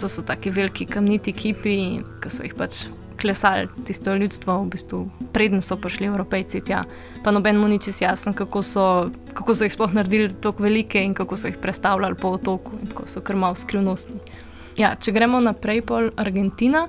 To 0.00 0.08
so 0.08 0.22
taki 0.24 0.50
veliki 0.50 0.86
kamniti 0.86 1.32
kipi, 1.32 1.76
ki 2.20 2.32
so 2.32 2.44
jih 2.44 2.56
pač. 2.56 2.84
Klesali 3.20 3.66
tisto 3.84 4.14
ljudstvo, 4.16 4.54
v 4.62 4.68
bistvu, 4.72 4.98
preden 5.34 5.60
so 5.60 5.76
prišli 5.76 6.08
Evropejci 6.08 6.62
tja. 6.64 6.86
Pa 7.24 7.34
noben 7.36 7.58
mu 7.60 7.68
ni 7.68 7.76
čest 7.76 8.00
jasen, 8.00 8.32
kako 8.32 8.62
so, 8.64 8.84
kako 9.36 9.54
so 9.54 9.68
jih 9.68 9.74
sploh 9.76 9.92
naredili 9.92 10.30
tako 10.40 10.64
velike 10.64 11.02
in 11.04 11.12
kako 11.14 11.36
so 11.36 11.52
jih 11.52 11.58
predstavljali 11.60 12.16
po 12.16 12.32
otoku. 12.38 12.80
In 12.80 12.88
tako 12.88 13.04
so 13.12 13.20
krmal 13.20 13.60
skrivnostni. 13.60 14.48
Ja, 14.80 14.94
če 14.96 15.12
gremo 15.12 15.42
naprej, 15.44 15.82
pol 15.84 16.08
Argentina 16.16 16.86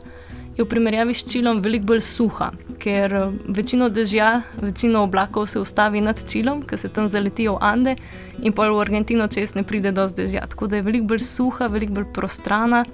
je 0.55 0.63
v 0.63 0.67
primerjavi 0.69 1.11
s 1.15 1.25
Čilom 1.27 1.59
veliko 1.63 1.89
bolj 1.89 2.03
suha, 2.07 2.51
ker 2.79 3.15
eh, 3.17 3.33
večino 3.51 3.89
dežja, 3.91 4.29
večino 4.63 5.01
oblakov 5.03 5.49
se 5.51 5.59
ustavi 5.59 5.99
nad 6.03 6.21
Čilom, 6.23 6.61
ker 6.63 6.79
se 6.79 6.87
tam 6.87 7.09
zaletijo 7.11 7.57
v 7.57 7.63
Ande 7.67 7.95
in 8.39 8.55
pol 8.55 8.71
v 8.71 8.83
Argentino 8.85 9.27
čez 9.27 9.57
ne 9.59 9.65
pride 9.67 9.91
do 9.91 10.05
dežja. 10.07 10.45
Tako 10.53 10.69
da 10.71 10.79
je 10.79 10.85
veliko 10.87 11.09
bolj 11.11 11.25
suha, 11.27 11.67
veliko 11.67 11.99
bolj 11.99 12.07
prostrana. 12.15 12.85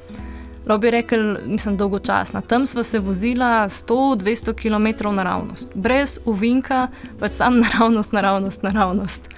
Lahko 0.67 0.81
bi 0.81 0.91
rekel, 0.91 1.27
mislim, 1.45 1.77
dolgočasna. 1.77 2.41
Tam 2.41 2.65
smo 2.67 2.83
se 2.83 2.99
vozila 2.99 3.69
100-200 3.69 4.55
km 4.57 5.13
naravnost, 5.15 5.69
brez 5.75 6.17
uvinka, 6.25 6.87
pač 7.21 7.37
sam 7.37 7.61
naravnost, 7.63 8.17
naravnost, 8.17 8.65
naravnost. 8.65 9.29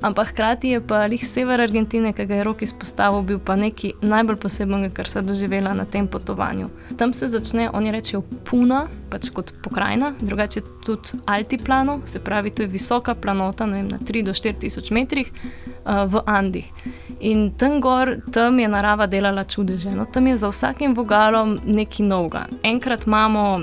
Ampak 0.00 0.28
hkrati 0.28 0.68
je 0.68 0.80
pa 0.80 1.04
jih 1.04 1.26
sever 1.26 1.60
Argentine, 1.60 2.12
ki 2.16 2.24
ga 2.26 2.38
je 2.38 2.44
rok 2.44 2.62
izpostavil, 2.64 3.20
bil 3.22 3.38
pa 3.44 3.56
nekaj 3.56 3.98
najbolj 4.00 4.38
posebnega, 4.40 4.88
kar 4.96 5.08
sem 5.08 5.26
doživela 5.26 5.74
na 5.76 5.84
tem 5.84 6.08
potovanju. 6.08 6.70
Tam 6.96 7.12
se 7.12 7.28
začne, 7.28 7.68
oni 7.76 7.92
rečejo, 7.92 8.22
puna, 8.48 8.86
pač 9.12 9.28
kot 9.34 9.52
pokrajina, 9.60 10.14
drugače 10.20 10.64
tudi 10.86 11.20
altiplano, 11.28 12.00
se 12.06 12.20
pravi, 12.20 12.50
to 12.50 12.64
je 12.64 12.72
visoka 12.72 13.14
planota, 13.14 13.66
ne 13.66 13.82
vem, 13.82 13.92
na 13.92 13.98
3 13.98 14.24
do 14.24 14.32
4 14.32 14.58
tisoč 14.64 14.90
metrih 14.90 15.28
uh, 15.28 16.06
v 16.08 16.24
Andih. 16.26 16.72
In 17.20 17.50
tam 17.60 17.80
gor, 17.84 18.16
tam 18.32 18.58
je 18.58 18.68
narava 18.72 19.06
delala 19.06 19.44
čudeže. 19.44 19.92
No, 19.92 20.06
tam 20.08 20.26
je 20.26 20.38
za 20.40 20.48
vsakim 20.48 20.94
vogalom 20.96 21.58
nekaj 21.66 22.06
novega. 22.06 22.46
Enkrat 22.64 23.04
imamo 23.04 23.60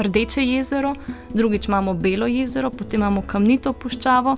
rdeče 0.00 0.40
jezero, 0.40 0.94
drugič 1.34 1.68
imamo 1.68 1.92
belo 1.94 2.26
jezero, 2.26 2.70
potem 2.70 3.00
imamo 3.00 3.20
kamnito 3.28 3.72
puščavo 3.76 4.36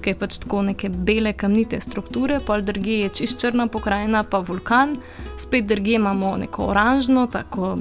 ki 0.00 0.14
je 0.14 0.18
pač 0.18 0.38
tako 0.42 0.62
neke 0.62 0.88
bele 0.88 1.32
kamnite 1.32 1.80
strukture, 1.80 2.40
pol 2.46 2.64
drugje 2.66 3.00
je 3.00 3.08
čist 3.20 3.40
črna 3.40 3.66
pokrajina, 3.68 4.24
pa 4.24 4.40
vulkan, 4.44 4.96
spet 5.38 5.66
drugje 5.66 6.00
imamo 6.00 6.36
neko 6.36 6.70
oranžno, 6.72 7.26
tako 7.32 7.78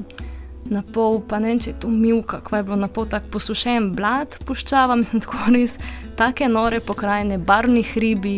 na 0.70 0.84
pol, 0.94 1.20
pa 1.26 1.40
ne 1.42 1.54
vem, 1.54 1.60
če 1.62 1.74
je 1.74 1.80
to 1.84 1.90
milka, 1.92 2.42
kaj 2.46 2.62
je 2.62 2.68
bilo 2.68 2.78
na 2.80 2.90
pol 2.92 3.08
tako 3.10 3.34
posušen 3.38 3.92
blat, 3.98 4.38
puščava, 4.46 4.96
mislim, 5.00 5.24
tako 5.26 5.52
res, 5.56 5.78
take 6.20 6.48
nore 6.52 6.82
pokrajine, 6.84 7.38
barvni 7.38 7.84
hribi, 7.94 8.36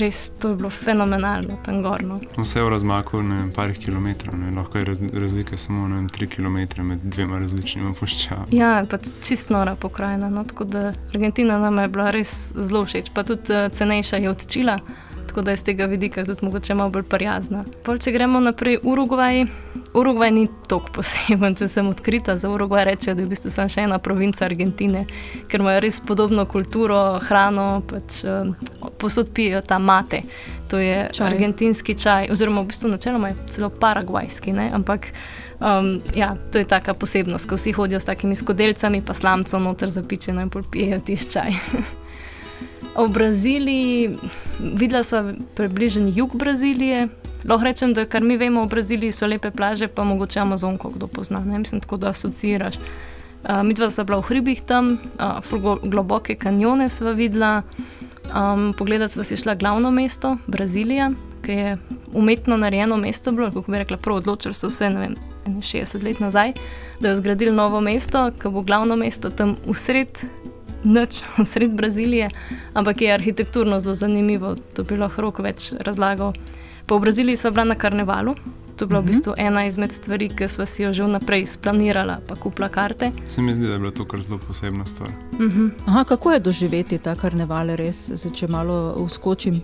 res 0.00 0.26
to 0.40 0.52
je 0.52 0.58
bilo 0.60 0.70
fenomenalno 0.70 1.58
tam 1.64 1.80
gorno. 1.84 2.20
Vse 2.36 2.62
v 2.62 2.72
razmaku, 2.74 3.22
ne 3.24 3.40
vem, 3.42 3.50
parih 3.54 3.78
kilometrov, 3.80 4.36
ne, 4.38 4.52
lahko 4.56 4.80
je 4.80 4.88
raz, 4.90 5.02
razlika 5.12 5.58
samo 5.60 5.88
na 5.88 6.02
tri 6.12 6.28
km 6.30 6.60
med 6.84 7.02
dvema 7.04 7.40
različnima 7.42 7.94
puščavami. 7.98 8.54
Ja, 8.54 8.76
pač 8.90 9.14
čist 9.24 9.50
nora 9.54 9.74
pokrajina, 9.80 10.30
no, 10.30 10.44
tako 10.48 10.68
da 10.68 10.92
Argentina 11.14 11.58
nam 11.58 11.80
je 11.82 11.88
bila 11.88 12.10
res 12.14 12.52
zelo 12.54 12.84
všeč, 12.86 13.10
pa 13.14 13.24
tudi 13.26 13.52
uh, 13.54 13.66
cenejša 13.72 14.22
je 14.22 14.30
od 14.30 14.46
Čila. 14.50 14.78
Tako 15.34 15.42
da 15.42 15.50
je 15.50 15.56
z 15.56 15.62
tega 15.62 15.84
vidika 15.84 16.24
tudi 16.24 16.44
mogoče 16.44 16.74
malo 16.74 16.90
bolj 16.90 17.02
prijazna. 17.02 17.64
Pol, 17.82 17.96
če 17.98 18.12
gremo 18.14 18.38
naprej, 18.40 18.76
Urugvaj, 18.86 19.40
Urugvaj 19.98 20.30
ni 20.30 20.44
tako 20.70 20.92
poseben, 20.94 21.56
če 21.58 21.66
sem 21.68 21.88
odkrita. 21.90 22.36
Za 22.38 22.52
Urugvaj 22.54 22.84
rečejo, 22.86 23.16
da 23.18 23.24
je 23.24 23.26
v 23.26 23.32
bistvu 23.32 23.50
samo 23.50 23.72
še 23.74 23.82
ena 23.88 23.98
provinca 23.98 24.44
Argentine, 24.46 25.02
ker 25.50 25.64
imajo 25.64 25.80
res 25.82 25.98
podobno 26.06 26.44
kulturo, 26.46 27.00
hrano, 27.26 27.82
pač 27.90 28.20
uh, 28.22 28.52
posod 29.02 29.32
pijejo 29.34 29.64
ta 29.66 29.80
mate. 29.82 30.22
To 30.70 30.78
je 30.78 31.08
čaj. 31.18 31.26
argentinski 31.32 31.98
čaj, 31.98 32.30
oziroma 32.30 32.62
v 32.62 32.70
bistvu 32.70 32.92
načeloma 32.94 33.32
je 33.32 33.40
celo 33.56 33.72
paragvajski, 33.74 34.54
ne? 34.54 34.68
ampak 34.78 35.10
um, 35.58 35.96
ja, 36.14 36.36
to 36.54 36.62
je 36.62 36.70
taka 36.70 36.94
posebnost, 36.94 37.50
ko 37.50 37.58
vsi 37.58 37.74
hodijo 37.74 37.98
s 37.98 38.06
takimi 38.06 38.38
skodelcami, 38.38 39.02
pa 39.02 39.18
slamco 39.18 39.58
noter 39.58 39.90
zapičeno 39.90 40.46
in 40.46 40.54
pijejo 40.70 41.02
tiš 41.10 41.26
čaj. 41.34 41.58
v 42.96 43.08
Braziliji, 43.12 44.16
videla 44.58 45.02
sva 45.02 45.34
približen 45.54 46.12
jug 46.14 46.36
Brazilije, 46.36 47.08
Lahko 47.44 47.64
rečem, 47.64 47.92
da 47.92 48.06
kar 48.08 48.22
mi 48.24 48.36
vemo 48.36 48.62
o 48.62 48.66
Braziliji, 48.66 49.12
so 49.12 49.26
lepe 49.26 49.50
plaže, 49.50 49.88
pa 49.88 50.04
mogoče 50.04 50.40
Amazonko, 50.40 50.88
kdo 50.90 51.06
pozna. 51.06 51.42
Ne? 51.44 51.58
Mislim, 51.58 51.80
tako 51.80 51.96
da 51.96 52.08
asociraš. 52.08 52.74
Uh, 52.76 53.62
mi 53.62 53.74
dva 53.74 53.90
sva 53.90 54.04
bila 54.04 54.18
v 54.18 54.28
hribih 54.28 54.62
tam, 54.64 54.96
uh, 55.20 55.78
globoke 55.82 56.34
kanjone 56.34 56.88
sva 56.88 57.12
videla. 57.12 57.62
Um, 58.32 58.72
pogledati 58.78 59.12
sva 59.12 59.24
si 59.24 59.36
šla 59.36 59.54
glavno 59.54 59.90
mesto, 59.90 60.36
Brazilija, 60.46 61.10
ki 61.44 61.52
je 61.52 61.76
umetno 62.12 62.56
narejeno 62.56 62.96
mesto, 62.96 63.32
bilo, 63.32 63.50
kako 63.52 63.72
bi 63.72 63.78
rekla, 63.78 63.96
prav 63.96 64.16
odločili 64.16 64.54
so 64.54 64.70
se, 64.70 64.88
ne 64.90 65.00
vem, 65.00 65.16
60 65.46 66.04
let 66.04 66.20
nazaj, 66.20 66.52
da 67.00 67.08
je 67.08 67.16
zgradili 67.16 67.52
novo 67.52 67.80
mesto, 67.80 68.30
ki 68.40 68.48
bo 68.48 68.62
glavno 68.62 68.96
mesto 68.96 69.30
tam 69.30 69.56
usred. 69.66 70.24
Noč 70.84 71.22
v 71.38 71.44
sred 71.52 71.72
Brazilije, 71.72 72.30
ampak 72.74 73.00
je 73.00 73.14
arhitekturno 73.14 73.80
zelo 73.80 73.94
zanimivo, 73.94 74.56
to 74.76 74.84
bi 74.84 74.96
lahko 74.96 75.22
rok 75.22 75.40
več 75.44 75.72
razlagal. 75.80 76.34
Po 76.86 76.98
Braziliji 76.98 77.36
smo 77.36 77.50
bili 77.50 77.68
na 77.68 77.74
karnevalu. 77.74 78.34
To 78.76 78.84
je 78.84 78.88
bila 78.88 79.00
v 79.00 79.06
bistvu 79.06 79.34
ena 79.38 79.66
izmed 79.66 79.92
stvari, 79.92 80.28
ki 80.28 80.48
smo 80.48 80.66
si 80.66 80.82
jo 80.82 80.92
že 80.92 81.04
vnaprej 81.06 81.46
splanirali, 81.46 82.16
pa 82.26 82.34
kupila 82.34 82.68
karte. 82.68 83.12
Se 83.26 83.42
mi 83.42 83.54
zdi, 83.54 83.66
da 83.66 83.72
je 83.72 83.78
bilo 83.78 83.90
to 83.90 84.04
kar 84.04 84.22
zelo 84.22 84.38
posebna 84.38 84.86
stvar. 84.86 85.08
Uh 85.32 85.38
-huh. 85.38 85.70
Aha, 85.86 86.04
kako 86.04 86.32
je 86.32 86.40
doživeti 86.40 86.98
ta 86.98 87.14
karneval, 87.14 87.76
res, 87.76 88.10
če 88.34 88.48
malo 88.48 88.94
uskočim? 88.96 89.62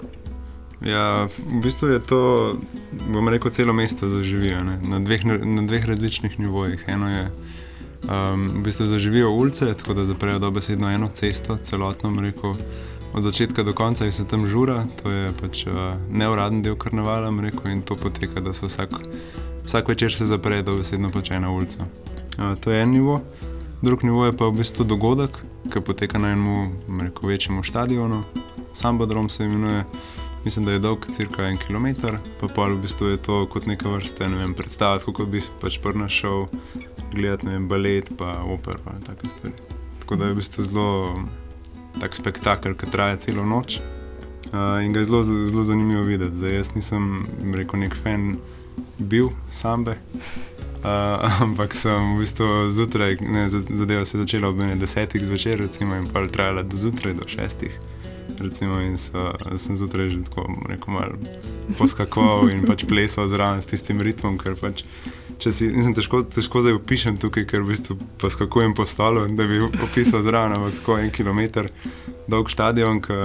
Ja, 0.81 1.29
v 1.39 1.61
bistvu 1.63 1.89
je 1.89 2.01
to, 2.01 2.21
bom 3.13 3.29
rekel, 3.29 3.51
celo 3.51 3.73
mesto 3.73 4.09
zaživijo 4.09 4.65
na 4.65 5.01
dveh, 5.01 5.25
na 5.45 5.63
dveh 5.63 5.85
različnih 5.87 6.41
nivojih. 6.41 6.85
Eno 6.87 7.11
je, 7.11 7.31
um, 8.05 8.49
v 8.61 8.63
bistvu 8.65 8.87
zaživijo 8.87 9.31
ulice, 9.31 9.75
tako 9.75 9.95
da 9.95 10.05
zaprejo 10.05 10.39
dobesedno 10.39 10.91
eno 10.91 11.09
cesto, 11.13 11.59
celotno, 11.63 12.13
rekel 12.21 12.55
od 13.13 13.23
začetka 13.23 13.63
do 13.63 13.73
konca 13.73 14.05
je 14.05 14.13
se 14.13 14.25
tam 14.25 14.47
žura, 14.47 14.85
to 15.03 15.11
je 15.11 15.33
pač 15.41 15.67
uh, 15.67 15.73
neuraden 16.11 16.63
del 16.63 16.77
karnevala, 16.77 17.31
rekel, 17.43 17.71
in 17.71 17.83
to 17.83 17.97
poteka, 17.97 18.41
da 18.41 18.53
se 18.53 18.67
vsak, 18.67 18.91
vsak 19.65 19.89
večer 19.89 20.15
se 20.15 20.25
zapre, 20.25 20.63
da 20.63 20.75
besedno 20.75 21.11
pač 21.11 21.31
ena 21.31 21.51
ulica. 21.51 21.85
Uh, 22.39 22.55
to 22.61 22.71
je 22.71 22.83
en 22.83 22.91
nivo, 22.91 23.21
drug 23.83 24.05
nivo 24.05 24.27
je 24.27 24.37
pa 24.37 24.47
v 24.47 24.63
bistvu 24.63 24.85
dogodek, 24.85 25.43
ki 25.73 25.81
poteka 25.81 26.19
na 26.19 26.33
enem 26.33 27.11
večjem 27.23 27.65
stadionu, 27.65 28.23
Sambodrom 28.73 29.29
se 29.29 29.45
imenuje. 29.45 29.85
Mislim, 30.45 30.65
da 30.65 30.73
je 30.73 30.79
dolg 30.79 31.05
cirka 31.13 31.45
en 31.45 31.59
kilometr, 31.61 32.17
pa 32.41 32.49
pol 32.49 32.75
v 32.75 32.81
bistvu 32.87 33.11
je 33.13 33.19
to 33.21 33.43
kot 33.53 33.67
neka 33.69 33.91
vrsta, 33.93 34.29
ne 34.29 34.41
vem, 34.41 34.55
predstavljati, 34.57 35.05
kako 35.05 35.27
bi 35.29 35.43
pač 35.61 35.77
prna 35.85 36.09
šel 36.09 36.47
gledati, 37.13 37.47
ne 37.47 37.59
vem, 37.59 37.69
balet, 37.69 38.09
pa 38.19 38.39
oper, 38.49 38.81
pa 38.85 38.97
take 39.05 39.29
stvari. 39.29 39.55
Tako 40.01 40.17
da 40.17 40.31
je 40.31 40.33
v 40.33 40.41
bistvu 40.41 40.65
zelo 40.65 40.89
tak 42.01 42.17
spektakel, 42.17 42.75
ki 42.75 42.89
traja 42.91 43.21
celo 43.21 43.45
noč. 43.45 43.81
Uh, 44.51 44.81
in 44.83 44.93
ga 44.93 45.05
je 45.05 45.11
zelo, 45.11 45.23
zelo 45.25 45.63
zanimivo 45.63 46.03
videti. 46.09 46.37
Zdaj, 46.37 46.57
jaz 46.57 46.73
nisem 46.75 47.27
rekel, 47.55 47.85
nek 47.85 47.95
fan 48.03 48.33
bil 48.99 49.29
sambe, 49.53 49.99
uh, 50.81 51.41
ampak 51.45 51.77
sem 51.77 52.17
v 52.17 52.25
bistvu 52.25 52.71
zjutraj, 52.73 53.21
zadeva 53.69 54.05
se 54.05 54.17
je 54.17 54.25
začela 54.25 54.49
ob 54.49 54.65
desetih 54.81 55.25
zvečer, 55.25 55.61
recimo, 55.61 56.01
in 56.01 56.09
pa 56.09 56.25
je 56.25 56.33
trajala 56.33 56.63
do 56.63 56.77
zjutraj, 56.77 57.15
do 57.21 57.29
šestih. 57.29 57.77
Recimo, 58.41 58.81
in 58.81 58.97
so, 58.97 59.31
sem 59.61 59.77
zjutraj 59.77 60.11
že 60.11 60.23
tako 60.25 60.47
rekel, 60.69 60.95
malo 60.95 61.19
poskakoval 61.79 62.49
in 62.51 62.65
pač 62.65 62.87
plesal 62.89 63.29
zraven 63.29 63.61
s 63.61 63.69
tistim 63.69 64.01
ritmom, 64.01 64.39
ker 64.41 64.57
pač. 64.57 64.85
Če 65.41 65.53
si, 65.53 65.69
nisem 65.73 65.93
težko, 65.97 66.23
težko 66.29 66.61
zdaj 66.65 66.79
opišem 66.79 67.17
tukaj, 67.21 67.47
ker 67.49 67.63
v 67.65 67.73
bistvu 67.73 67.97
poskakujem 68.21 68.75
po 68.77 68.85
stolu, 68.89 69.27
da 69.37 69.47
bi 69.49 69.61
opisal 69.61 70.25
zraven, 70.25 70.57
ampak 70.57 70.81
tako 70.81 70.99
en 71.01 71.13
kilometr 71.13 71.71
dolg 72.29 72.51
stadion, 72.53 73.01
ki 73.05 73.17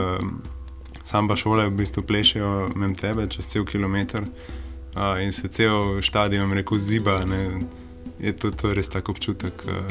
sam 1.06 1.28
pa 1.28 1.36
šole 1.40 1.68
v 1.70 1.76
bistvu 1.80 2.04
plešejo 2.04 2.52
med 2.76 2.98
tebe 3.00 3.28
čez 3.30 3.48
cel 3.52 3.66
kilometr 3.66 4.24
uh, 4.26 5.22
in 5.24 5.32
se 5.32 5.48
cel 5.48 6.02
stadion 6.02 6.54
reko 6.54 6.80
ziba. 6.80 7.22
Ne, 7.26 7.62
je 8.20 8.34
to, 8.34 8.52
to 8.52 8.72
je 8.72 8.80
res 8.80 8.90
tak 8.90 9.10
občutek, 9.10 9.66
uh, 9.68 9.84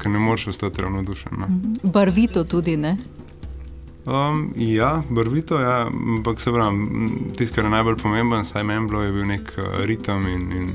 ki 0.00 0.12
ne 0.12 0.20
moreš 0.20 0.52
ostati 0.54 0.82
ravnodušen. 0.82 1.32
No. 1.38 1.48
Barvito 1.82 2.44
tudi, 2.44 2.76
ne? 2.76 2.96
Um, 4.04 4.52
ja, 4.56 5.02
barvito, 5.08 5.56
ja, 5.60 5.86
ampak 5.88 6.40
se 6.40 6.52
pravi, 6.52 7.10
tisto, 7.36 7.54
kar 7.56 7.64
je 7.64 7.70
najbolj 7.72 7.96
pomemben, 8.02 8.44
saj 8.44 8.64
meni 8.68 8.88
bilo, 8.88 9.00
je 9.02 9.12
bil 9.12 9.26
nek 9.30 9.52
uh, 9.56 9.78
ritem 9.88 10.26
in, 10.28 10.44
in 10.52 10.68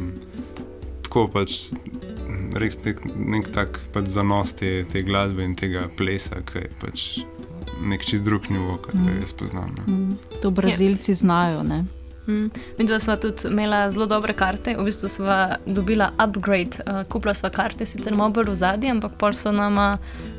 tako 1.05 1.27
pač 1.33 1.59
res 2.57 2.79
nek, 2.85 3.03
nek 3.13 3.51
tak 3.53 3.77
pač 3.93 4.09
zanos 4.13 4.55
te, 4.57 4.83
te 4.89 5.03
glasbe 5.05 5.45
in 5.45 5.53
tega 5.57 5.85
plesa, 5.97 6.41
ki 6.45 6.63
je 6.63 6.71
pač 6.81 7.05
nek 7.85 8.03
čist 8.05 8.25
drug 8.25 8.49
nivo, 8.49 8.79
kot 8.83 8.97
ga 8.97 9.13
jaz 9.19 9.33
poznam. 9.37 9.71
Ne. 9.77 9.85
Mm. 9.93 10.17
To 10.41 10.51
Brazilci 10.51 11.13
znajo. 11.13 11.63
Ne? 11.63 11.83
Mm. 12.29 12.49
Mi 12.77 12.85
dva 12.85 12.99
sva 13.01 13.15
tudi 13.17 13.47
imela 13.49 13.87
zelo 13.91 14.05
dobre 14.05 14.35
karte, 14.37 14.75
v 14.77 14.85
bistvu 14.85 15.09
sva 15.09 15.57
dobila 15.65 16.11
upgrade, 16.21 16.77
uh, 16.85 17.01
kupila 17.09 17.33
sva 17.33 17.49
karte, 17.49 17.87
sicer 17.89 18.13
malo 18.13 18.35
bolj 18.37 18.51
v 18.51 18.59
zadnji, 18.59 18.91
ampak 18.93 19.15
pol 19.17 19.33
so 19.33 19.49
nama 19.55 19.95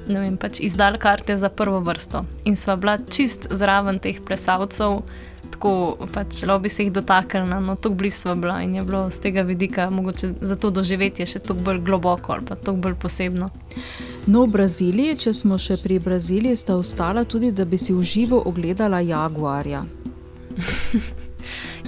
vem, 0.07 0.37
pač 0.39 0.61
izdali 0.63 1.01
karte 1.03 1.35
za 1.37 1.51
prvo 1.51 1.81
vrsto. 1.83 2.23
In 2.47 2.55
sva 2.57 2.77
bila 2.79 2.99
čist 3.11 3.49
zraven 3.51 3.99
teh 3.99 4.23
plesavcev, 4.23 5.03
tako 5.51 5.73
pač 6.15 6.45
bi 6.63 6.69
se 6.71 6.85
jih 6.85 6.93
dotaknila, 6.93 7.59
no 7.61 7.75
tako 7.75 7.95
blizu 7.95 8.17
sva 8.17 8.35
bila 8.35 8.61
in 8.63 8.75
je 8.75 8.83
bilo 8.83 9.11
z 9.11 9.21
tega 9.21 9.43
vidika 9.43 9.91
mogoče 9.91 10.35
za 10.41 10.57
to 10.57 10.71
doživetje 10.71 11.27
še 11.27 11.39
toliko 11.39 11.65
bolj 11.65 11.81
globoko 11.81 12.33
ali 12.33 12.47
pa 12.47 12.55
toliko 12.55 12.83
bolj 12.83 12.95
posebno. 13.03 13.51
No, 14.27 14.45
v 14.45 14.51
Braziliji, 14.51 15.17
če 15.17 15.33
smo 15.35 15.59
še 15.59 15.81
pri 15.83 15.99
Braziliji, 15.99 16.57
sta 16.57 16.77
ostala 16.77 17.25
tudi, 17.25 17.51
da 17.51 17.65
bi 17.65 17.79
si 17.79 17.93
v 17.93 18.03
živo 18.03 18.43
ogledala 18.47 19.01
jaguarja. 19.01 19.83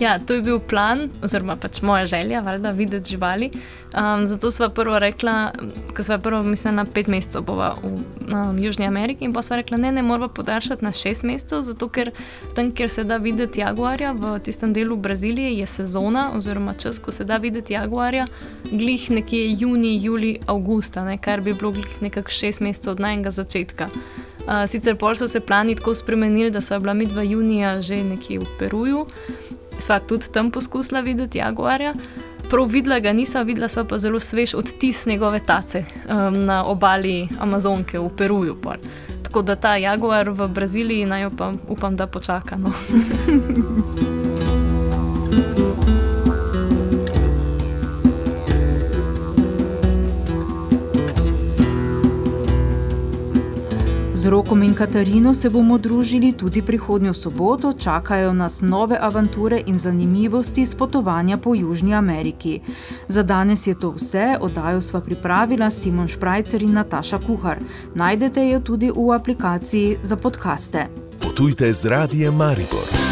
Ja, 0.02 0.18
to 0.18 0.34
je 0.34 0.42
bil 0.42 0.58
plan, 0.58 1.04
oziroma 1.22 1.54
pač 1.62 1.78
moja 1.86 2.06
želja, 2.10 2.40
valjda, 2.42 2.70
videti 2.74 3.10
živali. 3.14 3.50
Um, 3.94 4.24
zato 4.26 4.50
smo 4.50 4.66
prvo 4.74 4.98
rekla, 4.98 5.52
ker 5.94 6.04
smo 6.04 6.16
prvo 6.18 6.40
mislili 6.42 6.76
na 6.76 6.84
pet 6.84 7.06
mesecev 7.06 7.44
bova 7.46 7.76
v 7.82 7.92
um, 7.92 8.58
Južni 8.58 8.86
Ameriki, 8.86 9.24
in 9.24 9.32
pa 9.32 9.44
smo 9.46 9.60
rekla, 9.60 9.78
ne, 9.78 9.92
ne 9.92 10.02
moramo 10.02 10.28
podaljšati 10.34 10.84
na 10.84 10.92
šest 10.92 11.22
mesecev, 11.22 11.62
zato 11.62 11.88
ker 11.88 12.10
tam, 12.56 12.72
kjer 12.74 12.90
se 12.90 13.04
da 13.04 13.20
videti 13.22 13.62
jaguarja, 13.62 14.10
v 14.18 14.34
tistem 14.42 14.72
delu 14.74 14.96
Brazilije, 14.96 15.54
je 15.60 15.70
sezona, 15.70 16.32
oziroma 16.34 16.74
čas, 16.74 16.98
ko 16.98 17.14
se 17.14 17.24
da 17.24 17.38
videti 17.38 17.78
jaguarja, 17.78 18.26
glih 18.72 19.10
nekje 19.10 19.54
juni, 19.60 19.94
juli, 20.02 20.38
avgusta, 20.46 21.06
ne, 21.06 21.18
kar 21.18 21.46
bi 21.46 21.54
bilo 21.54 21.76
glih 21.78 22.02
nekako 22.02 22.30
šest 22.30 22.60
mesecev 22.60 22.96
od 22.96 23.06
najnega 23.06 23.30
začetka. 23.30 23.90
Uh, 24.42 24.64
sicer 24.66 24.98
pol 24.98 25.14
so 25.14 25.30
se 25.30 25.40
plani 25.40 25.78
tako 25.78 25.94
spremenili, 25.94 26.50
da 26.50 26.60
so 26.60 26.80
bila 26.80 26.94
midva 26.94 27.22
junija 27.22 27.82
že 27.82 28.02
nekje 28.02 28.42
v 28.42 28.54
Peruju, 28.58 29.06
sva 29.82 29.98
tudi 30.00 30.30
tam 30.32 30.50
poskusila 30.50 31.00
videti 31.00 31.38
jaguarja. 31.38 31.94
Prav 32.50 32.68
videla 32.68 33.00
ga 33.00 33.12
nisem, 33.12 33.46
videla 33.46 33.68
sva 33.68 33.84
pa 33.88 33.98
zelo 33.98 34.20
svež 34.20 34.54
odtis 34.54 35.06
njegove 35.06 35.40
tace 35.46 35.84
um, 36.04 36.40
na 36.46 36.64
obali 36.64 37.28
Amazonke 37.40 37.98
v 37.98 38.08
Peruju. 38.16 38.56
Pol. 38.62 38.82
Tako 39.22 39.42
da 39.42 39.56
ta 39.56 39.76
jaguar 39.76 40.30
v 40.30 40.48
Braziliji 40.48 41.06
naj 41.06 41.30
pa 41.36 41.52
upam, 41.68 41.96
da 41.96 42.06
počaka. 42.06 42.56
No. 42.56 42.72
Z 54.22 54.26
Rokom 54.26 54.62
in 54.62 54.74
Katarino 54.74 55.34
se 55.34 55.50
bomo 55.50 55.78
družili 55.78 56.32
tudi 56.32 56.62
prihodnjo 56.62 57.14
soboto, 57.14 57.72
čakajo 57.72 58.32
nas 58.32 58.60
nove 58.62 58.98
avanture 59.00 59.62
in 59.66 59.78
zanimivosti 59.78 60.66
z 60.66 60.74
potovanja 60.74 61.36
po 61.36 61.54
Južni 61.54 61.94
Ameriki. 61.94 62.60
Za 63.08 63.22
danes 63.22 63.66
je 63.66 63.74
to 63.74 63.90
vse, 63.90 64.36
oddajo 64.40 64.80
sva 64.80 65.00
pripravila 65.00 65.70
Simon 65.70 66.08
Šprajcer 66.08 66.62
in 66.62 66.72
Nataša 66.72 67.18
Kuhar. 67.18 67.58
Najdete 67.94 68.46
jo 68.48 68.60
tudi 68.60 68.90
v 68.94 69.10
aplikaciji 69.10 69.98
za 70.02 70.16
podkaste. 70.16 70.86
Potujte 71.18 71.72
z 71.72 71.86
radijem 71.86 72.34
Maribor. 72.34 73.11